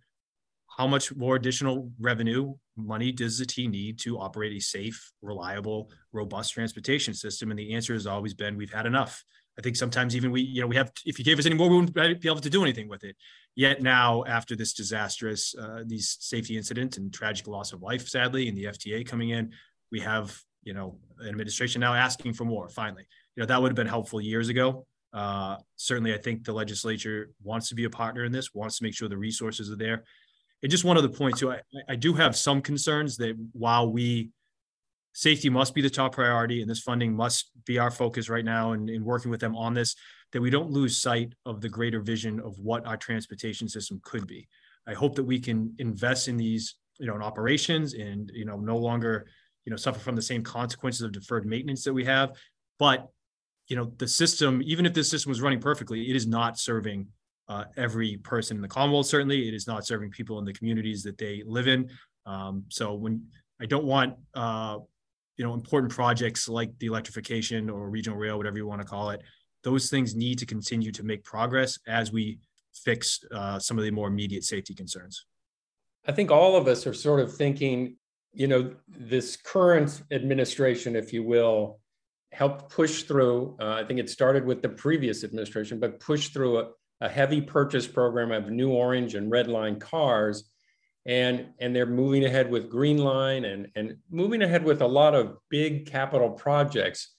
How 0.76 0.86
much 0.86 1.14
more 1.14 1.36
additional 1.36 1.90
revenue 2.00 2.54
money 2.76 3.10
does 3.10 3.38
the 3.38 3.46
T 3.46 3.66
need 3.66 3.98
to 4.00 4.18
operate 4.18 4.56
a 4.56 4.60
safe, 4.60 5.12
reliable, 5.22 5.90
robust 6.12 6.54
transportation 6.54 7.12
system? 7.12 7.50
And 7.50 7.58
the 7.58 7.74
answer 7.74 7.92
has 7.92 8.06
always 8.06 8.34
been, 8.34 8.56
we've 8.56 8.72
had 8.72 8.86
enough. 8.86 9.24
I 9.58 9.62
think 9.62 9.76
sometimes 9.76 10.14
even 10.14 10.30
we, 10.30 10.42
you 10.42 10.60
know, 10.60 10.66
we 10.66 10.76
have, 10.76 10.92
if 11.04 11.18
you 11.18 11.25
gave 11.25 11.38
us 11.38 11.46
any 11.46 11.54
more, 11.54 11.68
we 11.68 11.76
wouldn't 11.76 12.20
be 12.20 12.28
able 12.28 12.40
to 12.40 12.50
do 12.50 12.62
anything 12.62 12.88
with 12.88 13.04
it. 13.04 13.16
Yet 13.54 13.80
now, 13.80 14.22
after 14.25 14.54
this 14.54 14.75
disastrous, 14.75 15.54
uh, 15.54 15.82
these 15.86 16.18
safety 16.20 16.56
incident 16.56 16.98
and 16.98 17.12
tragic 17.12 17.46
loss 17.46 17.72
of 17.72 17.82
life, 17.82 18.06
sadly, 18.06 18.48
and 18.48 18.56
the 18.56 18.64
FTA 18.64 19.06
coming 19.06 19.30
in, 19.30 19.52
we 19.90 20.00
have, 20.00 20.38
you 20.62 20.75
know, 20.75 20.98
an 21.20 21.28
administration 21.28 21.80
now 21.80 21.94
asking 21.94 22.34
for 22.34 22.44
more. 22.44 22.68
Finally, 22.68 23.06
you 23.34 23.42
know, 23.42 23.46
that 23.46 23.60
would 23.60 23.70
have 23.70 23.76
been 23.76 23.86
helpful 23.86 24.20
years 24.20 24.50
ago. 24.50 24.86
Uh, 25.14 25.56
certainly, 25.76 26.12
I 26.12 26.18
think 26.18 26.44
the 26.44 26.52
legislature 26.52 27.30
wants 27.42 27.70
to 27.70 27.75
be 27.75 27.84
a 27.84 27.90
partner 27.90 28.25
in 28.25 28.32
this, 28.32 28.54
wants 28.54 28.76
to 28.78 28.84
make 28.84 28.94
sure 28.94 29.08
the 29.08 29.16
resources 29.16 29.70
are 29.70 29.76
there. 29.76 30.04
And 30.62 30.70
just 30.70 30.84
one 30.84 30.98
other 30.98 31.08
point 31.08 31.38
too, 31.38 31.52
I, 31.52 31.60
I 31.88 31.96
do 31.96 32.12
have 32.12 32.36
some 32.36 32.60
concerns 32.60 33.16
that 33.18 33.36
while 33.52 33.90
we 33.90 34.30
safety 35.16 35.49
must 35.49 35.75
be 35.75 35.80
the 35.80 35.88
top 35.88 36.12
priority 36.12 36.61
and 36.61 36.68
this 36.68 36.80
funding 36.80 37.16
must 37.16 37.50
be 37.64 37.78
our 37.78 37.90
focus 37.90 38.28
right 38.28 38.44
now 38.44 38.73
and 38.73 38.90
in, 38.90 38.96
in, 38.96 39.04
working 39.04 39.30
with 39.30 39.40
them 39.40 39.56
on 39.56 39.73
this 39.73 39.96
that 40.30 40.42
we 40.42 40.50
don't 40.50 40.70
lose 40.70 41.00
sight 41.00 41.32
of 41.46 41.62
the 41.62 41.68
greater 41.70 42.00
vision 42.00 42.38
of 42.38 42.54
what 42.58 42.87
our 42.87 42.99
transportation 42.99 43.66
system 43.66 43.99
could 44.04 44.26
be. 44.26 44.46
I 44.87 44.92
hope 44.92 45.14
that 45.14 45.25
we 45.25 45.40
can 45.40 45.75
invest 45.78 46.28
in 46.28 46.37
these 46.37 46.75
you 46.99 47.06
know 47.06 47.14
in 47.14 47.23
operations 47.23 47.94
and 47.94 48.30
you 48.35 48.44
know 48.44 48.56
no 48.56 48.76
longer 48.76 49.26
you 49.64 49.70
know 49.70 49.76
suffer 49.76 49.99
from 49.99 50.16
the 50.16 50.23
same 50.23 50.42
consequences 50.42 51.00
of 51.00 51.12
deferred 51.12 51.46
maintenance 51.46 51.82
that 51.85 51.94
we 51.94 52.04
have. 52.04 52.32
But 52.78 53.08
you 53.68 53.76
know 53.76 53.92
the 53.96 54.06
system 54.06 54.61
even 54.66 54.85
if 54.85 54.92
this 54.92 55.11
system 55.11 55.30
was 55.30 55.40
running 55.40 55.61
perfectly 55.61 56.11
it 56.11 56.14
is 56.14 56.26
not 56.26 56.58
serving 56.58 57.06
uh, 57.49 57.64
every 57.78 58.18
person 58.18 58.58
in 58.58 58.62
the 58.62 58.68
commonwealth 58.68 59.06
certainly. 59.06 59.49
It 59.49 59.54
is 59.54 59.66
not 59.66 59.87
serving 59.87 60.11
people 60.11 60.38
in 60.40 60.44
the 60.44 60.52
communities 60.52 61.02
that 61.04 61.16
they 61.16 61.42
live 61.46 61.68
in. 61.68 61.88
Um, 62.26 62.64
so 62.68 62.92
when 62.92 63.25
i 63.62 63.64
don't 63.64 63.87
want 63.87 64.14
uh, 64.35 64.76
you 65.36 65.44
know 65.44 65.54
important 65.54 65.92
projects 65.92 66.48
like 66.48 66.76
the 66.78 66.86
electrification 66.86 67.68
or 67.68 67.90
regional 67.90 68.18
rail 68.18 68.36
whatever 68.36 68.56
you 68.56 68.66
want 68.66 68.80
to 68.80 68.86
call 68.86 69.10
it 69.10 69.22
those 69.62 69.90
things 69.90 70.14
need 70.14 70.38
to 70.38 70.46
continue 70.46 70.92
to 70.92 71.02
make 71.02 71.24
progress 71.24 71.78
as 71.88 72.12
we 72.12 72.38
fix 72.72 73.24
uh, 73.34 73.58
some 73.58 73.78
of 73.78 73.84
the 73.84 73.90
more 73.90 74.06
immediate 74.06 74.44
safety 74.44 74.74
concerns. 74.74 75.24
I 76.06 76.12
think 76.12 76.30
all 76.30 76.56
of 76.56 76.68
us 76.68 76.86
are 76.86 76.94
sort 76.94 77.20
of 77.20 77.34
thinking 77.34 77.96
you 78.32 78.46
know 78.46 78.70
this 78.86 79.36
current 79.36 80.02
administration 80.10 80.94
if 80.94 81.12
you 81.12 81.22
will 81.22 81.80
helped 82.32 82.70
push 82.70 83.04
through 83.04 83.56
uh, 83.60 83.80
i 83.80 83.84
think 83.84 83.98
it 83.98 84.10
started 84.10 84.44
with 84.44 84.60
the 84.60 84.68
previous 84.68 85.24
administration 85.24 85.80
but 85.80 85.98
pushed 86.00 86.34
through 86.34 86.58
a, 86.58 86.68
a 87.00 87.08
heavy 87.08 87.40
purchase 87.40 87.86
program 87.86 88.30
of 88.32 88.50
new 88.50 88.70
orange 88.70 89.14
and 89.14 89.30
red 89.30 89.48
line 89.48 89.78
cars 89.80 90.50
and 91.06 91.46
and 91.60 91.75
they're 91.75 91.86
moving 91.86 92.25
ahead 92.25 92.50
with 92.50 92.68
green 92.68 92.98
line 92.98 93.44
and 93.44 93.68
and 93.76 93.96
moving 94.10 94.42
ahead 94.42 94.64
with 94.64 94.82
a 94.82 94.86
lot 94.86 95.14
of 95.14 95.38
big 95.48 95.86
capital 95.86 96.30
projects. 96.30 97.14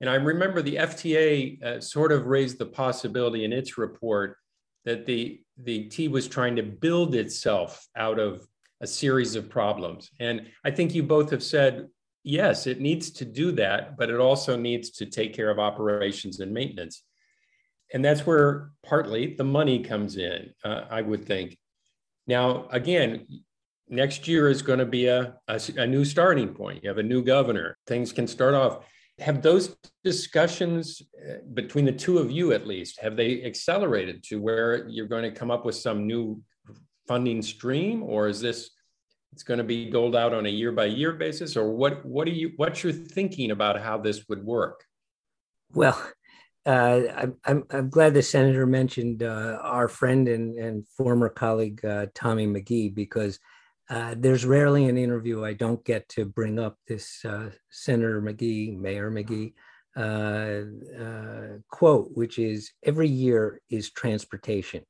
And 0.00 0.08
i 0.08 0.14
remember 0.14 0.62
the 0.62 0.76
fta 0.76 1.62
uh, 1.62 1.80
sort 1.80 2.12
of 2.12 2.26
raised 2.26 2.58
the 2.58 2.66
possibility 2.66 3.44
in 3.44 3.52
its 3.52 3.76
report 3.76 4.36
that 4.84 5.04
the 5.04 5.40
the 5.58 5.88
t 5.88 6.06
was 6.08 6.28
trying 6.28 6.56
to 6.56 6.62
build 6.62 7.14
itself 7.16 7.86
out 7.96 8.20
of 8.20 8.46
a 8.80 8.86
series 8.86 9.34
of 9.34 9.50
problems. 9.50 10.10
And 10.20 10.46
i 10.64 10.70
think 10.70 10.94
you 10.94 11.02
both 11.02 11.30
have 11.30 11.42
said 11.42 11.88
yes 12.22 12.66
it 12.68 12.80
needs 12.80 13.10
to 13.10 13.24
do 13.24 13.50
that 13.52 13.96
but 13.96 14.10
it 14.10 14.20
also 14.20 14.56
needs 14.56 14.90
to 14.90 15.06
take 15.06 15.34
care 15.34 15.50
of 15.50 15.58
operations 15.58 16.38
and 16.38 16.52
maintenance. 16.52 17.02
And 17.92 18.04
that's 18.04 18.26
where 18.26 18.70
partly 18.84 19.34
the 19.34 19.44
money 19.44 19.82
comes 19.82 20.16
in 20.16 20.52
uh, 20.64 20.82
i 20.88 21.02
would 21.02 21.24
think 21.24 21.58
now, 22.28 22.68
again, 22.70 23.26
next 23.88 24.28
year 24.28 24.48
is 24.48 24.62
going 24.62 24.78
to 24.78 24.86
be 24.86 25.06
a, 25.06 25.34
a, 25.48 25.60
a, 25.78 25.86
new 25.86 26.04
starting 26.04 26.54
point. 26.54 26.82
You 26.82 26.90
have 26.90 26.98
a 26.98 27.02
new 27.02 27.24
governor. 27.24 27.78
Things 27.86 28.12
can 28.12 28.26
start 28.26 28.54
off. 28.54 28.86
Have 29.18 29.42
those 29.42 29.74
discussions 30.04 31.02
uh, 31.28 31.38
between 31.54 31.86
the 31.86 31.92
two 31.92 32.18
of 32.18 32.30
you, 32.30 32.52
at 32.52 32.66
least, 32.66 33.00
have 33.00 33.16
they 33.16 33.42
accelerated 33.42 34.22
to 34.24 34.40
where 34.40 34.86
you're 34.88 35.08
going 35.08 35.24
to 35.24 35.32
come 35.32 35.50
up 35.50 35.64
with 35.64 35.74
some 35.74 36.06
new 36.06 36.40
funding 37.08 37.42
stream, 37.42 38.02
or 38.02 38.28
is 38.28 38.40
this 38.40 38.70
it's 39.32 39.42
going 39.42 39.58
to 39.58 39.64
be 39.64 39.90
doled 39.90 40.14
out 40.14 40.34
on 40.34 40.46
a 40.46 40.50
year 40.50 40.70
by 40.70 40.84
year 40.84 41.12
basis, 41.12 41.56
or 41.56 41.70
what? 41.72 42.04
What 42.04 42.28
are 42.28 42.32
you? 42.32 42.52
What's 42.56 42.84
your 42.84 42.92
thinking 42.92 43.50
about 43.50 43.80
how 43.80 43.98
this 43.98 44.24
would 44.28 44.44
work? 44.44 44.84
Well, 45.72 46.00
uh, 46.72 47.26
I'm, 47.44 47.64
I'm 47.70 47.88
glad 47.90 48.12
the 48.12 48.22
senator 48.22 48.66
mentioned 48.66 49.22
uh, 49.22 49.58
our 49.62 49.88
friend 49.88 50.28
and, 50.28 50.46
and 50.58 50.86
former 50.88 51.30
colleague 51.30 51.84
uh, 51.84 52.06
Tommy 52.14 52.46
McGee 52.46 52.94
because 52.94 53.38
Uh, 53.90 54.14
there's 54.24 54.44
rarely 54.44 54.84
an 54.88 54.98
interview 54.98 55.38
I 55.40 55.54
don't 55.56 55.82
get 55.92 56.02
to 56.14 56.22
bring 56.38 56.58
up 56.66 56.76
this 56.84 57.24
uh, 57.24 57.48
Senator 57.70 58.20
McGee, 58.20 58.76
Mayor 58.76 59.10
McGee 59.10 59.50
uh, 59.96 61.56
quote, 61.76 62.08
which 62.20 62.36
is 62.38 62.60
every 62.82 63.08
year 63.08 63.42
is 63.70 63.90
transportation. 63.90 64.82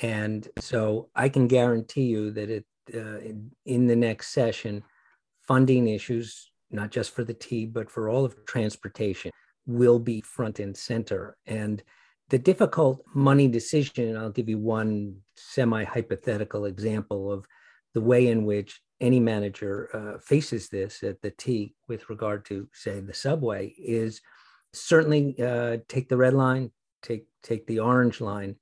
And 0.00 0.48
so 0.70 1.10
I 1.24 1.28
can 1.28 1.46
guarantee 1.46 2.08
you 2.14 2.32
that 2.32 2.48
it, 2.48 2.64
in 3.64 3.86
the 3.86 4.00
next 4.08 4.32
session, 4.32 4.82
funding 5.46 5.86
issues, 5.88 6.50
not 6.70 6.90
just 6.96 7.10
for 7.14 7.24
the 7.24 7.38
T, 7.44 7.66
but 7.66 7.90
for 7.90 8.08
all 8.08 8.24
of 8.24 8.34
transportation, 8.46 9.30
will 9.66 9.98
be 9.98 10.20
front 10.20 10.58
and 10.58 10.76
center. 10.76 11.36
And 11.46 11.82
the 12.28 12.38
difficult 12.38 13.04
money 13.14 13.48
decision, 13.48 14.16
I'll 14.16 14.30
give 14.30 14.48
you 14.48 14.58
one 14.58 15.16
semi 15.36 15.84
hypothetical 15.84 16.64
example 16.64 17.30
of 17.30 17.46
the 17.94 18.00
way 18.00 18.28
in 18.28 18.44
which 18.44 18.80
any 19.00 19.20
manager 19.20 19.88
uh, 19.92 20.18
faces 20.18 20.68
this 20.68 21.02
at 21.02 21.20
the 21.20 21.30
T 21.30 21.74
with 21.88 22.08
regard 22.08 22.44
to, 22.46 22.68
say, 22.72 23.00
the 23.00 23.12
subway 23.12 23.74
is 23.78 24.20
certainly 24.72 25.34
uh, 25.42 25.78
take 25.88 26.08
the 26.08 26.16
red 26.16 26.34
line, 26.34 26.70
take 27.02 27.26
take 27.42 27.66
the 27.66 27.80
orange 27.80 28.20
line, 28.20 28.56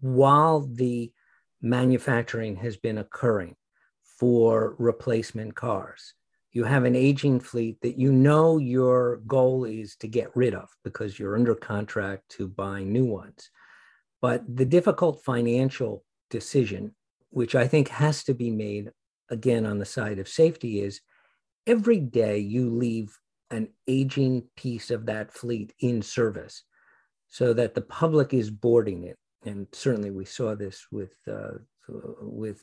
while 0.00 0.60
the 0.60 1.12
manufacturing 1.60 2.56
has 2.56 2.76
been 2.76 2.98
occurring 2.98 3.54
for 4.18 4.74
replacement 4.78 5.54
cars. 5.54 6.14
You 6.52 6.64
have 6.64 6.84
an 6.84 6.96
aging 6.96 7.40
fleet 7.40 7.78
that 7.82 7.98
you 7.98 8.12
know 8.12 8.58
your 8.58 9.18
goal 9.26 9.64
is 9.64 9.96
to 9.96 10.08
get 10.08 10.36
rid 10.36 10.54
of 10.54 10.68
because 10.84 11.18
you're 11.18 11.36
under 11.36 11.54
contract 11.54 12.28
to 12.36 12.46
buy 12.46 12.82
new 12.82 13.06
ones. 13.06 13.50
But 14.20 14.44
the 14.54 14.66
difficult 14.66 15.24
financial 15.24 16.04
decision 16.30 16.94
which 17.32 17.54
I 17.54 17.66
think 17.66 17.88
has 17.88 18.22
to 18.24 18.34
be 18.34 18.50
made 18.50 18.90
again 19.30 19.64
on 19.64 19.78
the 19.78 19.86
side 19.86 20.18
of 20.18 20.28
safety, 20.28 20.80
is 20.80 21.00
every 21.66 21.98
day 21.98 22.38
you 22.38 22.70
leave 22.70 23.18
an 23.50 23.68
aging 23.88 24.44
piece 24.54 24.90
of 24.90 25.06
that 25.06 25.32
fleet 25.32 25.72
in 25.80 26.02
service 26.02 26.62
so 27.28 27.54
that 27.54 27.74
the 27.74 27.80
public 27.80 28.34
is 28.34 28.50
boarding 28.50 29.04
it. 29.04 29.16
And 29.44 29.66
certainly 29.72 30.10
we 30.10 30.26
saw 30.26 30.54
this 30.54 30.86
with, 30.92 31.14
uh, 31.26 31.58
with 31.88 32.62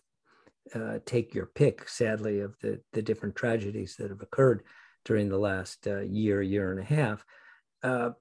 uh, 0.73 0.99
take 1.05 1.33
your 1.33 1.47
pick, 1.47 1.87
sadly, 1.87 2.39
of 2.41 2.55
the, 2.61 2.81
the 2.93 3.01
different 3.01 3.35
tragedies 3.35 3.95
that 3.97 4.09
have 4.09 4.21
occurred 4.21 4.63
during 5.05 5.29
the 5.29 5.37
last 5.37 5.87
uh, 5.87 6.01
year, 6.01 6.41
year 6.41 6.71
and 6.71 6.79
a 6.79 6.83
half. 6.83 7.25
Uh, 7.83 8.11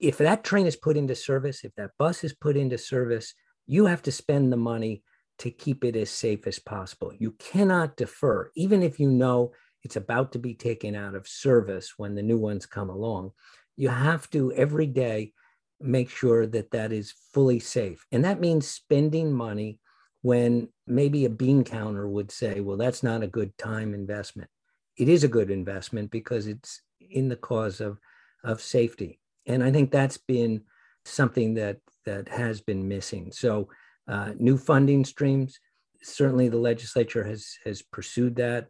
if 0.00 0.18
that 0.18 0.44
train 0.44 0.66
is 0.66 0.76
put 0.76 0.96
into 0.96 1.14
service, 1.14 1.64
if 1.64 1.74
that 1.76 1.90
bus 1.98 2.24
is 2.24 2.32
put 2.32 2.56
into 2.56 2.78
service, 2.78 3.34
you 3.66 3.86
have 3.86 4.02
to 4.02 4.12
spend 4.12 4.52
the 4.52 4.56
money 4.56 5.02
to 5.38 5.50
keep 5.50 5.84
it 5.84 5.96
as 5.96 6.10
safe 6.10 6.46
as 6.46 6.58
possible. 6.58 7.12
You 7.18 7.32
cannot 7.32 7.96
defer, 7.96 8.50
even 8.56 8.82
if 8.82 8.98
you 8.98 9.08
know 9.08 9.52
it's 9.84 9.96
about 9.96 10.32
to 10.32 10.38
be 10.38 10.54
taken 10.54 10.94
out 10.94 11.14
of 11.14 11.28
service 11.28 11.94
when 11.96 12.14
the 12.14 12.22
new 12.22 12.38
ones 12.38 12.66
come 12.66 12.90
along. 12.90 13.32
You 13.76 13.88
have 13.88 14.28
to 14.30 14.52
every 14.52 14.86
day 14.86 15.32
make 15.80 16.10
sure 16.10 16.46
that 16.46 16.72
that 16.72 16.92
is 16.92 17.14
fully 17.32 17.60
safe. 17.60 18.04
And 18.10 18.24
that 18.24 18.40
means 18.40 18.66
spending 18.66 19.32
money 19.32 19.78
when 20.22 20.68
maybe 20.86 21.24
a 21.24 21.30
bean 21.30 21.64
counter 21.64 22.08
would 22.08 22.30
say, 22.30 22.60
well, 22.60 22.76
that's 22.76 23.02
not 23.02 23.22
a 23.22 23.28
good 23.28 23.56
time 23.58 23.94
investment. 23.94 24.50
It 24.96 25.08
is 25.08 25.24
a 25.24 25.28
good 25.28 25.50
investment 25.50 26.10
because 26.10 26.46
it's 26.46 26.82
in 27.10 27.28
the 27.28 27.36
cause 27.36 27.80
of, 27.80 27.98
of 28.42 28.60
safety. 28.60 29.20
And 29.46 29.62
I 29.62 29.70
think 29.70 29.90
that's 29.90 30.18
been 30.18 30.62
something 31.04 31.54
that 31.54 31.78
that 32.04 32.28
has 32.28 32.60
been 32.60 32.88
missing. 32.88 33.32
So 33.32 33.68
uh, 34.08 34.32
new 34.38 34.56
funding 34.56 35.04
streams. 35.04 35.60
Certainly, 36.02 36.48
the 36.48 36.58
legislature 36.58 37.24
has 37.24 37.58
has 37.64 37.82
pursued 37.82 38.36
that. 38.36 38.68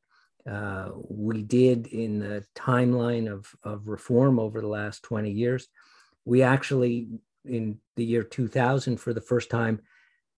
Uh, 0.48 0.90
we 1.08 1.42
did 1.42 1.87
in 1.88 2.18
the 2.18 2.44
timeline 2.56 3.30
of, 3.30 3.46
of 3.64 3.87
reform 3.87 4.38
over 4.38 4.62
the 4.62 4.66
last 4.66 5.02
20 5.02 5.30
years. 5.30 5.68
We 6.24 6.42
actually, 6.42 7.08
in 7.44 7.78
the 7.96 8.04
year 8.04 8.22
2000, 8.22 8.96
for 8.96 9.12
the 9.12 9.20
first 9.20 9.50
time, 9.50 9.80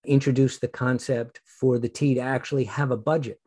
introduced 0.05 0.61
the 0.61 0.69
concept 0.69 1.41
for 1.45 1.79
the 1.79 1.89
T 1.89 2.15
to 2.15 2.21
actually 2.21 2.65
have 2.65 2.91
a 2.91 2.97
budget. 2.97 3.41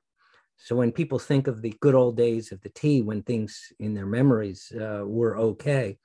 So 0.58 0.76
when 0.76 0.92
people 0.92 1.20
think 1.20 1.48
of 1.48 1.62
the 1.62 1.76
good 1.82 1.96
old 1.96 2.16
days 2.16 2.52
of 2.52 2.62
the 2.62 2.70
T, 2.70 3.02
when 3.02 3.24
things 3.24 3.72
in 3.80 3.94
their 3.94 4.06
memories 4.06 4.72
uh, 4.74 5.04
were 5.06 5.38
okay, 5.38 5.98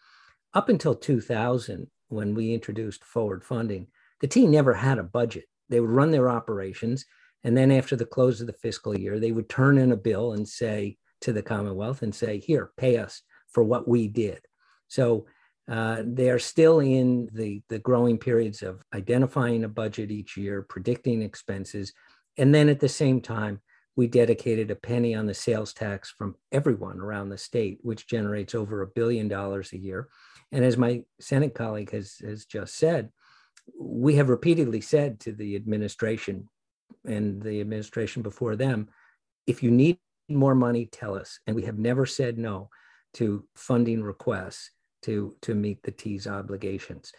up 0.54 0.68
until 0.68 0.94
2000, 0.94 1.86
when 2.08 2.34
we 2.34 2.54
introduced 2.54 3.04
forward 3.04 3.44
funding, 3.44 3.86
the 4.20 4.26
T 4.26 4.46
never 4.46 4.74
had 4.74 4.98
a 4.98 5.04
budget. 5.04 5.44
They 5.68 5.80
would 5.80 5.90
run 5.90 6.10
their 6.10 6.30
operations. 6.30 7.04
And 7.44 7.56
then 7.56 7.70
after 7.70 7.94
the 7.94 8.06
close 8.06 8.40
of 8.40 8.46
the 8.46 8.52
fiscal 8.52 8.98
year, 8.98 9.20
they 9.20 9.32
would 9.32 9.48
turn 9.48 9.78
in 9.78 9.92
a 9.92 9.96
bill 9.96 10.32
and 10.32 10.48
say 10.48 10.96
to 11.20 11.32
the 11.32 11.42
Commonwealth 11.42 12.02
and 12.02 12.14
say, 12.14 12.38
here, 12.38 12.72
pay 12.76 12.96
us 12.96 13.22
for 13.48 13.62
what 13.62 13.86
we 13.86 14.08
did. 14.08 14.40
So 14.88 15.26
uh, 15.70 16.02
they 16.04 16.30
are 16.30 16.38
still 16.38 16.80
in 16.80 17.28
the, 17.32 17.62
the 17.68 17.78
growing 17.78 18.16
periods 18.16 18.62
of 18.62 18.82
identifying 18.94 19.64
a 19.64 19.68
budget 19.68 20.10
each 20.10 20.36
year, 20.36 20.62
predicting 20.62 21.22
expenses. 21.22 21.92
And 22.38 22.54
then 22.54 22.68
at 22.68 22.80
the 22.80 22.88
same 22.88 23.20
time, 23.20 23.60
we 23.94 24.06
dedicated 24.06 24.70
a 24.70 24.76
penny 24.76 25.14
on 25.14 25.26
the 25.26 25.34
sales 25.34 25.74
tax 25.74 26.14
from 26.16 26.36
everyone 26.52 27.00
around 27.00 27.28
the 27.28 27.36
state, 27.38 27.78
which 27.82 28.06
generates 28.06 28.54
over 28.54 28.80
a 28.80 28.86
billion 28.86 29.28
dollars 29.28 29.72
a 29.72 29.78
year. 29.78 30.08
And 30.52 30.64
as 30.64 30.78
my 30.78 31.02
Senate 31.20 31.54
colleague 31.54 31.90
has, 31.90 32.16
has 32.24 32.46
just 32.46 32.76
said, 32.76 33.10
we 33.78 34.14
have 34.14 34.30
repeatedly 34.30 34.80
said 34.80 35.20
to 35.20 35.32
the 35.32 35.56
administration 35.56 36.48
and 37.04 37.42
the 37.42 37.60
administration 37.60 38.22
before 38.22 38.56
them 38.56 38.88
if 39.46 39.62
you 39.62 39.70
need 39.70 39.98
more 40.28 40.54
money, 40.54 40.86
tell 40.86 41.14
us. 41.14 41.40
And 41.46 41.56
we 41.56 41.62
have 41.62 41.78
never 41.78 42.06
said 42.06 42.38
no 42.38 42.68
to 43.14 43.44
funding 43.56 44.02
requests 44.02 44.70
to, 45.08 45.34
to 45.40 45.54
meet 45.54 45.82
the 45.82 45.90
T's 45.90 46.26
obligations. 46.26 47.12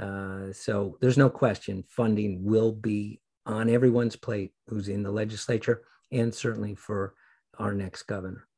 Uh, 0.00 0.52
so 0.52 0.98
there's 1.00 1.16
no 1.16 1.30
question 1.30 1.84
funding 1.88 2.44
will 2.44 2.72
be 2.72 3.20
on 3.46 3.70
everyone's 3.70 4.16
plate 4.16 4.52
who's 4.66 4.88
in 4.88 5.04
the 5.04 5.10
legislature 5.10 5.82
and 6.10 6.34
certainly 6.34 6.74
for 6.74 7.14
our 7.60 7.72
next 7.72 8.02
governor. 8.02 8.48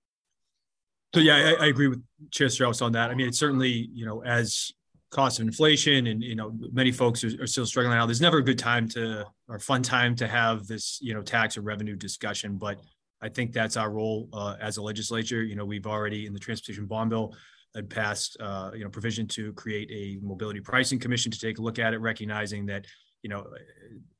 So 1.15 1.21
yeah, 1.21 1.55
I, 1.61 1.65
I 1.65 1.67
agree 1.67 1.89
with 1.89 2.03
Chair 2.31 2.49
Straus 2.49 2.81
on 2.81 2.93
that. 2.93 3.11
I 3.11 3.15
mean, 3.15 3.29
it's 3.29 3.39
certainly, 3.39 3.91
you 3.93 4.07
know, 4.07 4.23
as 4.25 4.73
cost 5.11 5.39
of 5.39 5.47
inflation 5.47 6.09
and 6.09 6.23
you 6.23 6.35
know 6.35 6.55
many 6.71 6.93
folks 6.93 7.25
are, 7.25 7.43
are, 7.43 7.47
still 7.47 7.65
struggling 7.65 7.97
now 7.97 8.05
there's 8.05 8.21
never 8.21 8.39
a 8.39 8.45
good 8.45 8.59
time 8.59 8.87
to 8.87 9.25
or 9.49 9.59
fun 9.59 9.81
time 9.81 10.15
to 10.15 10.29
have 10.29 10.67
this 10.67 10.99
you 11.01 11.15
know 11.15 11.23
tax 11.23 11.57
or 11.57 11.63
revenue 11.63 11.97
discussion 11.97 12.59
but 12.59 12.79
i 13.23 13.27
think 13.27 13.51
that's 13.51 13.79
our 13.79 13.91
role 13.91 14.29
uh, 14.35 14.57
as 14.61 14.77
a 14.77 14.83
legislature 14.83 15.43
you 15.43 15.57
know 15.57 15.65
we've 15.65 15.87
already 15.87 16.27
in 16.27 16.35
the 16.35 16.39
transportation 16.39 16.85
bond 16.85 17.09
bill 17.09 17.35
had 17.75 17.91
passed 17.91 18.37
uh, 18.41 18.71
you 18.75 18.85
know 18.85 18.91
provision 18.91 19.27
to 19.27 19.53
create 19.55 19.91
a 19.91 20.25
mobility 20.25 20.61
pricing 20.61 20.99
commission 20.99 21.31
to 21.31 21.39
take 21.39 21.59
a 21.59 21.63
look 21.63 21.79
at 21.79 21.95
it 21.95 21.99
recognizing 21.99 22.67
that 22.67 22.87
you 23.23 23.31
know 23.31 23.47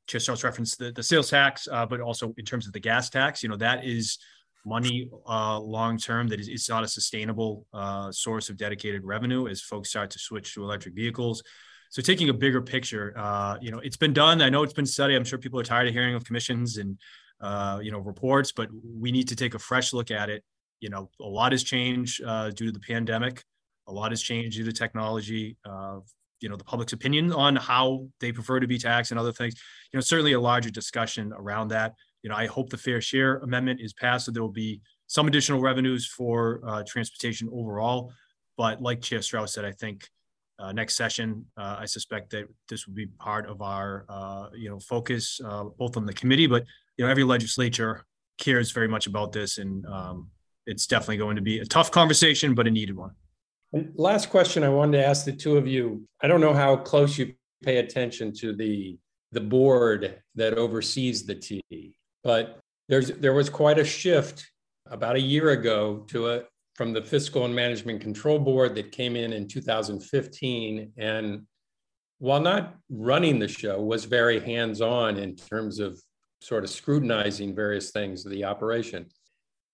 just 0.07 0.25
starts 0.25 0.45
reference 0.45 0.77
the, 0.77 0.91
the 0.93 1.03
sales 1.03 1.31
tax 1.31 1.69
uh, 1.71 1.85
but 1.85 2.01
also 2.01 2.35
in 2.39 2.45
terms 2.45 2.67
of 2.67 2.73
the 2.73 2.81
gas 2.81 3.11
tax 3.11 3.43
you 3.43 3.49
know 3.49 3.57
that 3.57 3.85
is 3.85 4.19
money 4.69 5.11
uh, 5.29 5.59
long 5.59 5.97
term 5.97 6.29
that 6.29 6.41
is 6.41 6.49
it's 6.49 6.69
not 6.69 6.85
a 6.85 6.89
sustainable 6.89 7.67
uh, 7.73 8.13
source 8.13 8.51
of 8.51 8.57
dedicated 8.57 9.05
revenue 9.05 9.49
as 9.49 9.61
folks 9.61 9.91
start 9.91 10.11
to 10.11 10.19
switch 10.19 10.55
to 10.55 10.63
electric 10.63 10.95
vehicles. 10.95 11.43
So 11.91 12.03
taking 12.03 12.29
a 12.29 12.35
bigger 12.35 12.61
picture, 12.61 13.15
uh, 13.17 13.57
you 13.63 13.71
know, 13.71 13.79
it's 13.79 13.97
been 13.97 14.13
done. 14.13 14.43
I 14.43 14.51
know 14.51 14.63
it's 14.63 14.75
been 14.75 14.87
studied. 14.87 15.17
I'm 15.17 15.25
sure 15.25 15.39
people 15.39 15.59
are 15.59 15.65
tired 15.65 15.89
of 15.89 15.95
hearing 15.95 16.15
of 16.15 16.25
commissions 16.25 16.77
and 16.77 16.99
uh, 17.41 17.79
you 17.83 17.91
know 17.91 17.99
reports, 17.99 18.53
but 18.53 18.69
we 18.99 19.11
need 19.11 19.29
to 19.29 19.37
take 19.37 19.55
a 19.55 19.59
fresh 19.59 19.93
look 19.93 20.11
at 20.11 20.29
it. 20.29 20.45
You 20.81 20.91
know, 20.91 21.11
a 21.21 21.27
lot 21.27 21.53
has 21.53 21.63
changed 21.63 22.23
uh, 22.25 22.51
due 22.51 22.67
to 22.67 22.73
the 22.73 22.81
pandemic. 22.81 23.45
A 23.87 23.93
lot 23.93 24.13
has 24.13 24.23
changed 24.23 24.57
due 24.57 24.65
to 24.65 24.73
technology. 24.73 25.57
Uh, 25.65 26.01
you 26.41 26.49
know 26.49 26.55
the 26.55 26.63
public's 26.63 26.93
opinion 26.93 27.33
on 27.33 27.57
how 27.57 28.07
they 28.21 28.31
prefer 28.31 28.61
to 28.61 28.69
be 28.69 28.79
taxed 28.79 29.11
and 29.11 29.19
other 29.19 29.33
things 29.33 29.57
you 29.93 29.97
know 29.97 30.01
certainly 30.01 30.35
a 30.35 30.41
larger 30.41 30.71
discussion 30.71 31.33
around 31.37 31.67
that 31.67 31.95
you 32.23 32.31
know, 32.31 32.37
I 32.37 32.47
hope 32.47 32.71
the 32.71 32.77
fair 32.77 33.01
share 33.01 33.39
amendment 33.39 33.81
is 33.81 33.93
passed, 33.93 34.27
so 34.27 34.33
there 34.33 34.43
will 34.43 34.51
be 34.51 34.81
some 35.07 35.29
additional 35.29 35.61
revenues 35.61 36.07
for 36.07 36.61
uh, 36.67 36.83
transportation 36.87 37.49
overall. 37.53 38.13
But 38.57 38.83
like 38.83 39.01
Chair 39.01 39.23
Straus 39.23 39.53
said, 39.53 39.65
I 39.65 39.73
think 39.73 40.09
uh, 40.59 40.73
next 40.73 40.97
session, 40.97 41.47
uh, 41.57 41.77
I 41.79 41.85
suspect 41.87 42.31
that 42.31 42.47
this 42.69 42.87
will 42.87 42.95
be 42.95 43.07
part 43.07 43.49
of 43.49 43.63
our, 43.63 44.05
uh, 44.09 44.49
you 44.55 44.69
know, 44.69 44.81
focus 44.81 45.41
uh, 45.45 45.65
both 45.79 45.97
on 45.97 46.07
the 46.07 46.13
committee, 46.13 46.49
but 46.49 46.65
you 46.97 47.05
know, 47.05 47.11
every 47.11 47.25
legislature 47.25 48.05
cares 48.39 48.73
very 48.73 48.89
much 48.89 49.07
about 49.07 49.33
this, 49.33 49.59
and 49.59 49.87
um, 49.87 50.31
it's 50.69 50.87
definitely 50.87 51.17
going 51.17 51.37
to 51.37 51.43
be 51.43 51.59
a 51.59 51.65
tough 51.65 51.91
conversation, 51.91 52.55
but 52.55 52.67
a 52.67 52.71
needed 52.71 52.97
one. 52.97 53.13
And 53.73 53.93
last 53.97 54.31
question 54.31 54.63
I 54.63 54.69
wanted 54.69 54.99
to 54.99 55.07
ask 55.07 55.25
the 55.25 55.33
two 55.33 55.57
of 55.57 55.67
you. 55.67 56.07
I 56.23 56.29
don't 56.29 56.41
know 56.41 56.55
how 56.55 56.77
close 56.77 57.19
you 57.19 57.35
pay 57.63 57.79
attention 57.79 58.33
to 58.35 58.55
the 58.55 58.99
the 59.33 59.41
board 59.41 60.23
that 60.37 60.55
oversees 60.55 61.27
the 61.27 61.35
T. 61.35 61.61
But 62.25 62.61
there's 62.89 63.09
there 63.09 63.35
was 63.35 63.51
quite 63.51 63.79
a 63.79 63.85
shift 63.85 64.47
about 64.87 65.17
a 65.17 65.21
year 65.21 65.51
ago 65.51 66.07
to 66.09 66.31
a 66.31 66.43
from 66.77 66.93
the 66.93 67.03
Fiscal 67.03 67.45
and 67.45 67.55
Management 67.55 68.01
Control 68.01 68.39
Board 68.39 68.75
that 68.77 68.93
came 68.93 69.17
in 69.17 69.33
in 69.33 69.49
2015 69.49 70.93
and 70.97 71.43
while 72.21 72.41
not 72.41 72.77
running 72.89 73.39
the 73.39 73.49
show 73.49 73.81
was 73.81 74.05
very 74.05 74.41
hands-on 74.41 75.19
in 75.19 75.37
terms 75.37 75.79
of 75.79 76.01
sort 76.41 76.65
of 76.65 76.71
scrutinizing 76.71 77.55
various 77.55 77.91
things 77.91 78.25
of 78.25 78.33
the 78.33 78.45
operation. 78.45 79.07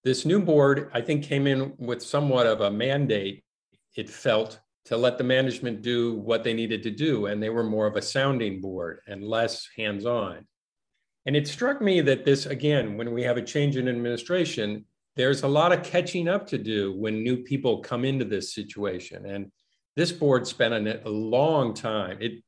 This 0.05 0.27
new 0.27 0.41
board, 0.41 0.91
I 0.93 1.01
think, 1.01 1.25
came 1.25 1.47
in 1.47 1.75
with 1.79 2.03
somewhat 2.03 2.47
of 2.47 2.61
a 2.61 2.71
mandate, 2.71 3.43
it 3.97 4.11
felt, 4.11 4.61
to 4.85 4.97
let 4.99 5.17
the 5.17 5.25
management 5.25 5.81
do 5.81 6.17
what 6.17 6.45
they 6.45 6.53
needed 6.53 6.83
to 6.83 6.91
do. 6.91 7.27
And 7.27 7.43
they 7.43 7.49
were 7.49 7.65
more 7.65 7.87
of 7.87 7.97
a 7.97 8.03
sounding 8.03 8.61
board 8.61 9.01
and 9.07 9.25
less 9.25 9.67
hands 9.77 10.05
on. 10.05 10.47
And 11.27 11.35
it 11.35 11.49
struck 11.49 11.81
me 11.81 12.03
that 12.03 12.27
this, 12.27 12.45
again, 12.45 12.99
when 12.99 13.15
we 13.15 13.23
have 13.23 13.39
a 13.39 13.43
change 13.43 13.79
in 13.79 13.89
administration, 13.89 14.85
there's 15.17 15.43
a 15.43 15.49
lot 15.49 15.73
of 15.73 15.83
catching 15.83 16.29
up 16.29 16.47
to 16.49 16.59
do 16.59 16.93
when 16.93 17.23
new 17.23 17.39
people 17.39 17.81
come 17.81 18.05
into 18.05 18.27
this 18.27 18.53
situation. 18.53 19.25
And 19.25 19.51
this 19.97 20.13
board 20.13 20.47
spent 20.47 20.75
a, 20.75 21.09
long 21.09 21.73
time, 21.73 22.19
it 22.21 22.43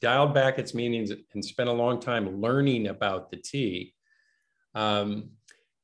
dialed 0.00 0.32
back 0.32 0.58
its 0.58 0.72
meetings 0.72 1.10
and 1.34 1.44
spent 1.44 1.68
a 1.68 1.72
long 1.72 2.00
time 2.00 2.40
learning 2.40 2.86
about 2.86 3.30
the 3.30 3.36
T. 3.36 3.92
Um, 4.74 5.30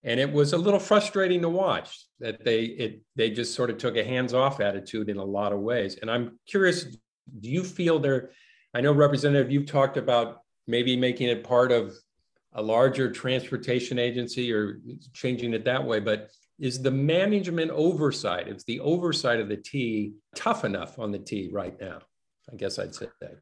and 0.05 0.19
it 0.19 0.33
was 0.33 0.53
a 0.53 0.59
little 0.59 0.81
frustrating 0.81 1.43
to 1.43 1.49
watch 1.49 2.07
that 2.21 2.45
they 2.45 2.65
it 2.65 3.03
they 3.17 3.31
just 3.31 3.55
sort 3.55 3.71
of 3.71 3.79
took 3.79 3.97
a 3.97 4.05
hands-off 4.05 4.61
attitude 4.61 5.09
in 5.09 5.19
a 5.19 5.25
lot 5.25 5.53
of 5.53 5.61
ways. 5.61 5.99
And 6.01 6.11
I'm 6.11 6.39
curious, 6.47 6.85
do 6.85 7.49
you 7.49 7.63
feel 7.63 7.99
there? 7.99 8.31
I 8.75 8.81
know, 8.81 8.93
Representative, 8.93 9.51
you've 9.51 9.67
talked 9.67 9.97
about 9.97 10.41
maybe 10.67 10.97
making 10.97 11.29
it 11.29 11.45
part 11.45 11.73
of 11.73 11.95
a 12.55 12.63
larger 12.63 13.11
transportation 13.11 13.99
agency 13.99 14.53
or 14.53 14.81
changing 15.13 15.55
it 15.55 15.65
that 15.65 15.85
way, 15.85 16.01
but 16.01 16.31
is 16.59 16.81
the 16.81 16.91
management 16.91 17.71
oversight, 17.71 18.49
is 18.49 18.65
the 18.65 18.81
oversight 18.81 19.41
of 19.41 19.49
the 19.49 19.57
T 19.57 20.13
tough 20.37 20.65
enough 20.65 20.99
on 20.99 21.11
the 21.11 21.19
T 21.19 21.51
right 21.53 21.79
now? 21.81 21.99
I 22.53 22.57
guess 22.57 22.79
I'd 22.79 22.95
say 22.95 23.07
that. 23.21 23.37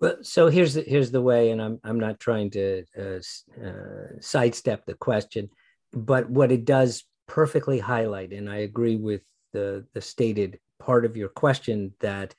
Well, 0.00 0.16
so 0.22 0.48
here's 0.48 0.74
the, 0.74 0.82
here's 0.82 1.10
the 1.10 1.22
way, 1.22 1.50
and 1.50 1.60
I'm 1.60 1.80
I'm 1.82 1.98
not 1.98 2.20
trying 2.20 2.50
to 2.50 2.84
uh, 2.96 3.20
uh, 3.64 4.20
sidestep 4.20 4.86
the 4.86 4.94
question, 4.94 5.50
but 5.92 6.28
what 6.30 6.52
it 6.52 6.64
does 6.64 7.04
perfectly 7.26 7.78
highlight, 7.78 8.32
and 8.32 8.48
I 8.48 8.58
agree 8.58 8.96
with 8.96 9.22
the 9.52 9.86
the 9.94 10.00
stated 10.00 10.58
part 10.78 11.04
of 11.04 11.16
your 11.16 11.28
question 11.28 11.92
that 12.00 12.34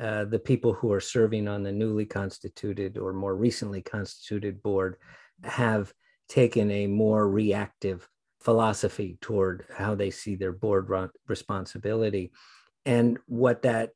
uh, 0.00 0.24
the 0.24 0.38
people 0.38 0.72
who 0.72 0.92
are 0.92 1.00
serving 1.00 1.46
on 1.46 1.62
the 1.62 1.72
newly 1.72 2.04
constituted 2.04 2.98
or 2.98 3.12
more 3.12 3.36
recently 3.36 3.80
constituted 3.80 4.62
board 4.62 4.96
have 5.44 5.92
taken 6.28 6.70
a 6.70 6.86
more 6.86 7.28
reactive 7.28 8.08
philosophy 8.40 9.16
toward 9.20 9.64
how 9.72 9.94
they 9.94 10.10
see 10.10 10.34
their 10.34 10.52
board 10.52 10.88
responsibility. 11.28 12.32
And 12.84 13.18
what 13.26 13.62
that 13.62 13.90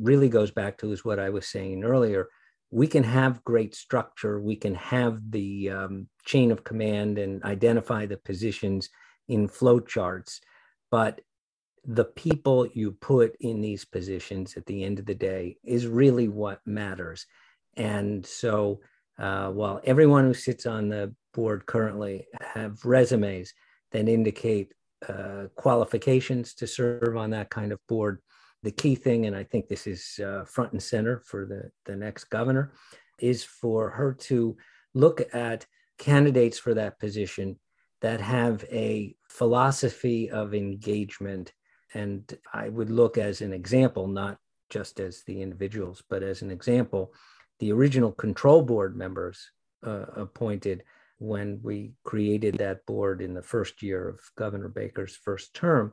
really 0.00 0.28
goes 0.28 0.50
back 0.50 0.78
to 0.78 0.92
is 0.92 1.04
what 1.04 1.18
I 1.18 1.30
was 1.30 1.46
saying 1.46 1.84
earlier. 1.84 2.28
We 2.72 2.86
can 2.86 3.04
have 3.04 3.44
great 3.44 3.74
structure, 3.74 4.40
we 4.40 4.56
can 4.56 4.74
have 4.74 5.30
the 5.30 5.70
um, 5.70 6.08
chain 6.24 6.50
of 6.50 6.64
command 6.64 7.18
and 7.18 7.42
identify 7.44 8.06
the 8.06 8.16
positions 8.16 8.88
in 9.28 9.46
flow 9.46 9.78
charts, 9.78 10.40
but 10.90 11.20
the 11.84 12.06
people 12.06 12.66
you 12.66 12.92
put 12.92 13.36
in 13.40 13.60
these 13.60 13.84
positions 13.84 14.56
at 14.56 14.64
the 14.66 14.84
end 14.84 14.98
of 14.98 15.06
the 15.06 15.14
day 15.14 15.58
is 15.62 15.86
really 15.86 16.28
what 16.28 16.60
matters. 16.64 17.26
And 17.76 18.24
so 18.24 18.80
uh, 19.18 19.48
while 19.48 19.80
everyone 19.84 20.24
who 20.24 20.34
sits 20.34 20.64
on 20.64 20.88
the 20.88 21.14
board 21.34 21.66
currently 21.66 22.26
have 22.40 22.84
resumes 22.84 23.52
that 23.90 24.08
indicate 24.08 24.72
uh, 25.08 25.44
qualifications 25.56 26.54
to 26.54 26.66
serve 26.66 27.16
on 27.16 27.30
that 27.30 27.50
kind 27.50 27.72
of 27.72 27.80
board, 27.86 28.20
the 28.62 28.70
key 28.70 28.94
thing, 28.94 29.26
and 29.26 29.34
I 29.34 29.44
think 29.44 29.68
this 29.68 29.86
is 29.86 30.20
uh, 30.24 30.44
front 30.44 30.72
and 30.72 30.82
center 30.82 31.22
for 31.26 31.46
the, 31.46 31.70
the 31.84 31.96
next 31.96 32.24
governor, 32.24 32.72
is 33.18 33.44
for 33.44 33.90
her 33.90 34.14
to 34.14 34.56
look 34.94 35.22
at 35.34 35.66
candidates 35.98 36.58
for 36.58 36.74
that 36.74 36.98
position 36.98 37.58
that 38.00 38.20
have 38.20 38.64
a 38.70 39.14
philosophy 39.28 40.30
of 40.30 40.54
engagement. 40.54 41.52
And 41.94 42.36
I 42.52 42.68
would 42.68 42.90
look 42.90 43.18
as 43.18 43.40
an 43.40 43.52
example, 43.52 44.08
not 44.08 44.38
just 44.70 45.00
as 45.00 45.22
the 45.26 45.42
individuals, 45.42 46.02
but 46.08 46.22
as 46.22 46.42
an 46.42 46.50
example, 46.50 47.12
the 47.60 47.72
original 47.72 48.12
control 48.12 48.62
board 48.62 48.96
members 48.96 49.50
uh, 49.86 50.06
appointed 50.16 50.82
when 51.18 51.60
we 51.62 51.92
created 52.04 52.58
that 52.58 52.84
board 52.86 53.20
in 53.22 53.34
the 53.34 53.42
first 53.42 53.82
year 53.82 54.08
of 54.08 54.20
Governor 54.36 54.68
Baker's 54.68 55.14
first 55.14 55.54
term 55.54 55.92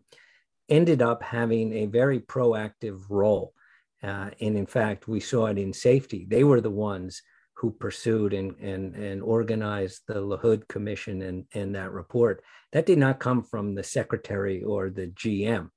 ended 0.70 1.02
up 1.02 1.24
having 1.24 1.74
a 1.74 1.86
very 1.86 2.20
proactive 2.20 3.02
role. 3.10 3.54
Uh, 4.02 4.30
and 4.40 4.58
in 4.58 4.66
fact, 4.66 5.08
we 5.08 5.20
saw 5.20 5.48
it 5.48 5.58
in 5.58 5.74
safety. 5.74 6.26
They 6.30 6.44
were 6.44 6.62
the 6.62 6.70
ones 6.70 7.22
who 7.56 7.72
pursued 7.72 8.34
and, 8.34 8.56
and, 8.60 8.96
and 8.96 9.22
organized 9.22 10.04
the 10.08 10.16
LaHood 10.16 10.68
Commission 10.70 11.22
and, 11.24 11.46
and 11.54 11.76
that 11.76 11.92
report. 11.92 12.42
That 12.72 12.86
did 12.86 12.98
not 12.98 13.20
come 13.20 13.44
from 13.44 13.76
the 13.76 13.84
secretary 13.84 14.64
or 14.64 14.90
the 14.90 15.08
GM, 15.08 15.70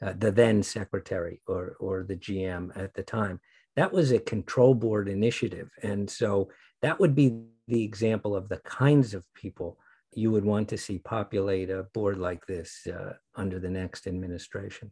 uh, 0.00 0.14
the 0.16 0.30
then 0.30 0.62
secretary 0.62 1.42
or, 1.46 1.76
or 1.78 2.04
the 2.04 2.16
GM 2.16 2.74
at 2.74 2.94
the 2.94 3.02
time 3.02 3.40
that 3.76 3.92
was 3.92 4.10
a 4.10 4.18
control 4.18 4.74
board 4.74 5.08
initiative. 5.08 5.70
And 5.82 6.10
so 6.10 6.48
that 6.82 6.98
would 6.98 7.14
be 7.14 7.42
the 7.68 7.84
example 7.84 8.34
of 8.34 8.48
the 8.48 8.58
kinds 8.58 9.14
of 9.14 9.24
people 9.34 9.78
you 10.16 10.30
would 10.30 10.44
want 10.44 10.68
to 10.70 10.78
see 10.78 10.98
populate 10.98 11.68
a 11.68 11.84
board 11.92 12.18
like 12.18 12.44
this 12.46 12.86
uh, 12.86 13.12
under 13.34 13.58
the 13.60 13.68
next 13.68 14.06
administration. 14.06 14.90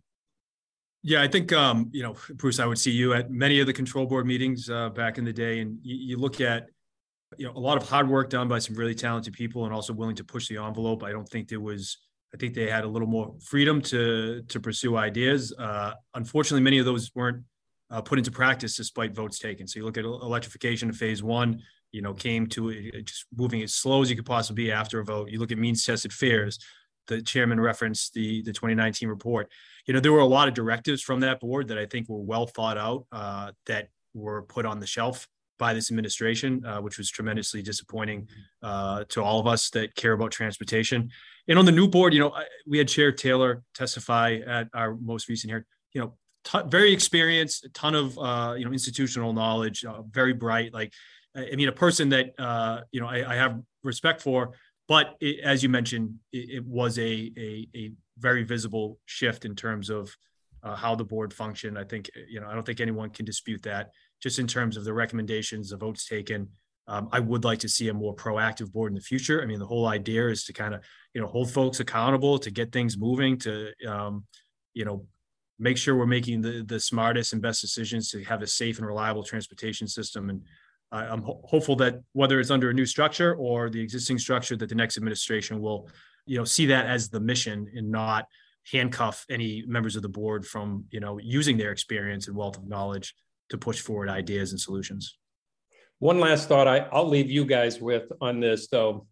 Yeah, 1.02 1.22
I 1.22 1.28
think 1.28 1.52
um, 1.52 1.88
you 1.92 2.02
know, 2.02 2.14
Bruce. 2.34 2.60
I 2.60 2.66
would 2.66 2.78
see 2.78 2.90
you 2.90 3.14
at 3.14 3.30
many 3.30 3.58
of 3.60 3.66
the 3.66 3.72
control 3.72 4.06
board 4.06 4.26
meetings 4.26 4.70
uh, 4.70 4.90
back 4.90 5.18
in 5.18 5.24
the 5.24 5.32
day, 5.32 5.60
and 5.60 5.78
you, 5.82 5.96
you, 5.96 6.16
look 6.16 6.40
at 6.40 6.66
you 7.36 7.46
know 7.46 7.52
a 7.54 7.58
lot 7.58 7.76
of 7.76 7.88
hard 7.88 8.08
work 8.08 8.30
done 8.30 8.48
by 8.48 8.58
some 8.58 8.76
really 8.76 8.94
talented 8.94 9.34
people, 9.34 9.64
and 9.64 9.74
also 9.74 9.92
willing 9.92 10.16
to 10.16 10.24
push 10.24 10.48
the 10.48 10.56
envelope. 10.56 11.02
I 11.02 11.12
don't 11.12 11.28
think 11.28 11.48
there 11.48 11.60
was. 11.60 11.98
I 12.32 12.36
think 12.36 12.54
they 12.54 12.68
had 12.68 12.84
a 12.84 12.88
little 12.88 13.08
more 13.08 13.34
freedom 13.42 13.80
to 13.82 14.42
to 14.48 14.60
pursue 14.60 14.96
ideas. 14.96 15.54
Uh, 15.58 15.92
unfortunately, 16.14 16.62
many 16.62 16.78
of 16.78 16.86
those 16.86 17.10
weren't 17.14 17.44
uh, 17.90 18.00
put 18.00 18.18
into 18.18 18.30
practice 18.30 18.76
despite 18.76 19.14
votes 19.14 19.38
taken. 19.38 19.66
So 19.66 19.78
you 19.78 19.84
look 19.84 19.98
at 19.98 20.04
electrification 20.04 20.88
of 20.90 20.96
phase 20.96 21.22
one, 21.22 21.62
you 21.94 22.02
know, 22.02 22.12
came 22.12 22.48
to 22.48 22.70
it, 22.70 23.06
just 23.06 23.26
moving 23.36 23.62
as 23.62 23.72
slow 23.72 24.02
as 24.02 24.10
you 24.10 24.16
could 24.16 24.26
possibly 24.26 24.64
be 24.64 24.72
after 24.72 24.98
a 24.98 25.04
vote. 25.04 25.30
You 25.30 25.38
look 25.38 25.52
at 25.52 25.58
means 25.58 25.84
tested 25.84 26.12
fares. 26.12 26.58
The 27.06 27.22
chairman 27.22 27.60
referenced 27.60 28.14
the 28.14 28.42
the 28.42 28.52
2019 28.52 29.08
report. 29.08 29.50
You 29.86 29.94
know, 29.94 30.00
there 30.00 30.12
were 30.12 30.18
a 30.18 30.26
lot 30.26 30.48
of 30.48 30.54
directives 30.54 31.02
from 31.02 31.20
that 31.20 31.38
board 31.38 31.68
that 31.68 31.78
I 31.78 31.86
think 31.86 32.08
were 32.08 32.20
well 32.20 32.46
thought 32.46 32.76
out 32.76 33.06
uh, 33.12 33.52
that 33.66 33.90
were 34.12 34.42
put 34.42 34.66
on 34.66 34.80
the 34.80 34.86
shelf 34.86 35.28
by 35.56 35.72
this 35.72 35.90
administration, 35.92 36.64
uh, 36.66 36.80
which 36.80 36.98
was 36.98 37.10
tremendously 37.10 37.62
disappointing 37.62 38.28
uh, 38.62 39.04
to 39.10 39.22
all 39.22 39.38
of 39.38 39.46
us 39.46 39.70
that 39.70 39.94
care 39.94 40.14
about 40.14 40.32
transportation. 40.32 41.10
And 41.46 41.60
on 41.60 41.64
the 41.64 41.72
new 41.72 41.86
board, 41.86 42.12
you 42.12 42.18
know, 42.18 42.34
we 42.66 42.78
had 42.78 42.88
Chair 42.88 43.12
Taylor 43.12 43.62
testify 43.72 44.40
at 44.44 44.68
our 44.74 44.96
most 44.96 45.28
recent 45.28 45.50
hearing. 45.52 45.64
You 45.92 46.00
know, 46.00 46.14
t- 46.44 46.58
very 46.66 46.92
experienced, 46.92 47.64
a 47.64 47.68
ton 47.68 47.94
of 47.94 48.18
uh, 48.18 48.54
you 48.56 48.64
know 48.64 48.72
institutional 48.72 49.32
knowledge, 49.32 49.84
uh, 49.84 50.02
very 50.10 50.32
bright. 50.32 50.72
Like, 50.72 50.92
I 51.36 51.56
mean, 51.56 51.68
a 51.68 51.72
person 51.72 52.08
that 52.10 52.34
uh, 52.38 52.80
you 52.92 53.00
know 53.00 53.06
I, 53.06 53.32
I 53.32 53.34
have 53.36 53.60
respect 53.82 54.22
for. 54.22 54.52
But 54.86 55.16
it, 55.20 55.40
as 55.42 55.62
you 55.62 55.70
mentioned, 55.70 56.16
it, 56.32 56.50
it 56.56 56.66
was 56.66 56.98
a, 56.98 57.32
a, 57.38 57.68
a 57.74 57.92
very 58.18 58.42
visible 58.44 58.98
shift 59.06 59.46
in 59.46 59.56
terms 59.56 59.88
of 59.88 60.14
uh, 60.62 60.76
how 60.76 60.94
the 60.94 61.04
board 61.04 61.32
functioned. 61.32 61.78
I 61.78 61.84
think 61.84 62.10
you 62.28 62.40
know 62.40 62.48
I 62.48 62.54
don't 62.54 62.66
think 62.66 62.80
anyone 62.80 63.10
can 63.10 63.24
dispute 63.24 63.62
that. 63.62 63.90
Just 64.22 64.38
in 64.38 64.46
terms 64.46 64.76
of 64.76 64.84
the 64.84 64.92
recommendations, 64.92 65.70
the 65.70 65.76
votes 65.76 66.06
taken, 66.06 66.48
um, 66.86 67.08
I 67.12 67.20
would 67.20 67.44
like 67.44 67.58
to 67.60 67.68
see 67.68 67.88
a 67.88 67.94
more 67.94 68.14
proactive 68.14 68.72
board 68.72 68.92
in 68.92 68.94
the 68.94 69.00
future. 69.00 69.42
I 69.42 69.46
mean, 69.46 69.58
the 69.58 69.66
whole 69.66 69.86
idea 69.86 70.28
is 70.28 70.44
to 70.44 70.52
kind 70.52 70.74
of, 70.74 70.82
you 71.14 71.20
know, 71.20 71.26
hold 71.26 71.50
folks 71.50 71.80
accountable, 71.80 72.38
to 72.38 72.50
get 72.50 72.72
things 72.72 72.98
moving, 72.98 73.38
to, 73.38 73.72
um, 73.88 74.24
you 74.74 74.84
know, 74.84 75.06
make 75.58 75.78
sure 75.78 75.96
we're 75.96 76.06
making 76.06 76.42
the, 76.42 76.64
the 76.66 76.80
smartest 76.80 77.32
and 77.32 77.40
best 77.40 77.60
decisions 77.60 78.10
to 78.10 78.22
have 78.24 78.42
a 78.42 78.46
safe 78.46 78.78
and 78.78 78.86
reliable 78.86 79.22
transportation 79.22 79.88
system. 79.88 80.28
And 80.28 80.42
I, 80.92 81.06
am 81.06 81.22
ho- 81.22 81.40
hopeful 81.44 81.76
that 81.76 82.00
whether 82.12 82.40
it's 82.40 82.50
under 82.50 82.70
a 82.70 82.74
new 82.74 82.86
structure 82.86 83.34
or 83.34 83.70
the 83.70 83.80
existing 83.80 84.18
structure, 84.18 84.56
that 84.56 84.68
the 84.68 84.74
next 84.74 84.96
administration 84.96 85.60
will, 85.60 85.88
you 86.26 86.38
know, 86.38 86.44
see 86.44 86.66
that 86.66 86.86
as 86.86 87.08
the 87.08 87.20
mission 87.20 87.70
and 87.74 87.90
not 87.90 88.26
handcuff 88.72 89.26
any 89.28 89.64
members 89.66 89.96
of 89.96 90.02
the 90.02 90.08
board 90.08 90.46
from, 90.46 90.84
you 90.90 91.00
know, 91.00 91.18
using 91.18 91.56
their 91.56 91.72
experience 91.72 92.28
and 92.28 92.36
wealth 92.36 92.56
of 92.56 92.66
knowledge 92.66 93.14
to 93.50 93.58
push 93.58 93.80
forward 93.80 94.08
ideas 94.08 94.52
and 94.52 94.60
solutions. 94.60 95.18
One 95.98 96.18
last 96.18 96.48
thought 96.48 96.66
I, 96.66 96.78
I'll 96.92 97.08
leave 97.08 97.30
you 97.30 97.44
guys 97.44 97.80
with 97.80 98.10
on 98.20 98.40
this, 98.40 98.68
though. 98.68 99.06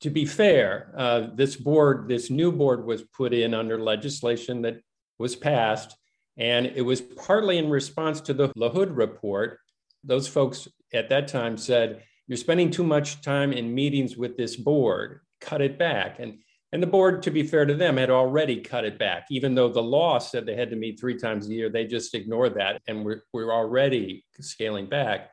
To 0.00 0.10
be 0.10 0.26
fair, 0.26 0.92
uh, 0.98 1.28
this 1.34 1.56
board, 1.56 2.08
this 2.08 2.28
new 2.28 2.52
board 2.52 2.84
was 2.84 3.02
put 3.02 3.32
in 3.32 3.54
under 3.54 3.80
legislation 3.80 4.62
that 4.62 4.80
was 5.18 5.36
passed. 5.36 5.96
And 6.36 6.66
it 6.66 6.82
was 6.82 7.00
partly 7.00 7.58
in 7.58 7.70
response 7.70 8.20
to 8.22 8.34
the 8.34 8.48
LaHood 8.50 8.94
report. 8.96 9.60
Those 10.04 10.28
folks 10.28 10.68
at 10.92 11.08
that 11.08 11.28
time 11.28 11.56
said, 11.56 12.02
You're 12.26 12.36
spending 12.36 12.70
too 12.70 12.84
much 12.84 13.22
time 13.22 13.52
in 13.52 13.74
meetings 13.74 14.16
with 14.16 14.36
this 14.36 14.56
board, 14.56 15.20
cut 15.40 15.60
it 15.60 15.78
back. 15.78 16.18
And, 16.18 16.38
and 16.72 16.82
the 16.82 16.88
board, 16.88 17.22
to 17.22 17.30
be 17.30 17.44
fair 17.44 17.64
to 17.64 17.74
them, 17.74 17.96
had 17.96 18.10
already 18.10 18.60
cut 18.60 18.84
it 18.84 18.98
back. 18.98 19.26
Even 19.30 19.54
though 19.54 19.68
the 19.68 19.82
law 19.82 20.18
said 20.18 20.44
they 20.44 20.56
had 20.56 20.70
to 20.70 20.76
meet 20.76 20.98
three 20.98 21.16
times 21.16 21.48
a 21.48 21.52
year, 21.52 21.68
they 21.68 21.86
just 21.86 22.14
ignored 22.14 22.54
that. 22.56 22.82
And 22.88 23.04
we're, 23.04 23.22
we're 23.32 23.52
already 23.52 24.24
scaling 24.40 24.88
back. 24.88 25.30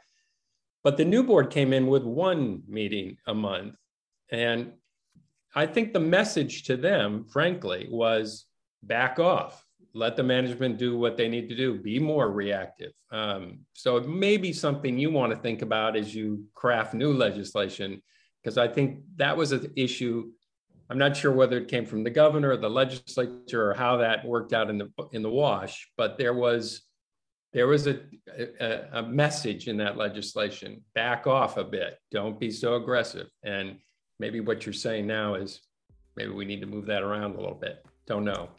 But 0.84 0.97
the 0.97 1.05
new 1.05 1.23
board 1.23 1.49
came 1.49 1.73
in 1.73 1.88
with 1.88 2.03
one 2.03 2.63
meeting 2.67 3.17
a 3.27 3.34
month. 3.34 3.75
And 4.31 4.73
I 5.53 5.65
think 5.65 5.93
the 5.93 5.99
message 5.99 6.63
to 6.65 6.77
them, 6.77 7.25
frankly, 7.25 7.88
was 7.89 8.45
back 8.81 9.19
off. 9.19 9.65
Let 9.93 10.15
the 10.15 10.23
management 10.23 10.77
do 10.77 10.97
what 10.97 11.17
they 11.17 11.27
need 11.27 11.49
to 11.49 11.56
do. 11.56 11.77
Be 11.77 11.99
more 11.99 12.32
reactive. 12.32 12.93
Um, 13.12 13.60
so 13.73 13.97
it 13.97 14.08
may 14.08 14.38
be 14.38 14.54
something 14.54 14.97
you 14.97 15.12
want 15.12 15.34
to 15.34 15.39
think 15.39 15.62
about 15.62 15.97
as 15.97 16.15
you 16.15 16.45
craft 16.54 16.93
new 16.93 17.13
legislation, 17.13 18.01
because 18.41 18.58
I 18.58 18.67
think 18.67 19.01
that 19.17 19.36
was 19.36 19.51
an 19.51 19.71
issue. 19.75 20.32
I'm 20.89 20.97
not 20.97 21.15
sure 21.15 21.32
whether 21.32 21.58
it 21.58 21.67
came 21.67 21.86
from 21.86 22.04
the 22.04 22.10
governor 22.10 22.51
or 22.51 22.58
the 22.58 22.69
legislature 22.69 23.69
or 23.69 23.73
how 23.73 23.97
that 23.97 24.25
worked 24.25 24.54
out 24.54 24.69
in 24.69 24.77
the 24.77 24.89
in 25.12 25.21
the 25.21 25.30
wash, 25.30 25.89
but 25.97 26.17
there 26.17 26.34
was 26.34 26.84
there 27.54 27.67
was 27.67 27.86
a, 27.88 27.99
a, 28.30 28.99
a 28.99 29.04
message 29.04 29.67
in 29.67 29.75
that 29.77 29.97
legislation. 29.97 30.82
Back 30.95 31.27
off 31.27 31.58
a 31.58 31.65
bit. 31.65 31.97
Don't 32.12 32.39
be 32.39 32.49
so 32.49 32.75
aggressive. 32.75 33.27
And 33.43 33.77
maybe 34.19 34.39
what 34.39 34.65
you're 34.65 34.71
saying 34.73 35.06
now 35.06 35.36
is 35.36 35.60
maybe 36.15 36.32
we 36.32 36.45
need 36.45 36.62
to 36.62 36.67
move 36.67 36.86
that 36.86 37.04
around 37.04 37.36
a 37.36 37.41
little 37.41 37.56
bit. 37.56 37.86
Don't 38.08 38.23
know. 38.23 38.49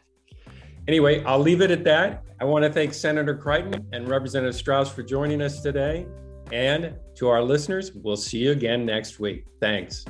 Anyway, 0.87 1.23
I'll 1.23 1.39
leave 1.39 1.61
it 1.61 1.71
at 1.71 1.83
that. 1.85 2.23
I 2.41 2.45
want 2.45 2.63
to 2.65 2.71
thank 2.71 2.93
Senator 2.93 3.35
Crighton 3.35 3.87
and 3.93 4.07
Representative 4.07 4.55
Straus 4.55 4.91
for 4.91 5.01
joining 5.01 5.41
us 5.41 5.61
today. 5.61 6.05
And 6.51 6.95
to 7.15 7.29
our 7.29 7.41
listeners, 7.41 7.93
we'll 7.93 8.17
see 8.17 8.39
you 8.39 8.51
again 8.51 8.85
next 8.85 9.19
week. 9.19 9.45
Thanks. 9.61 10.05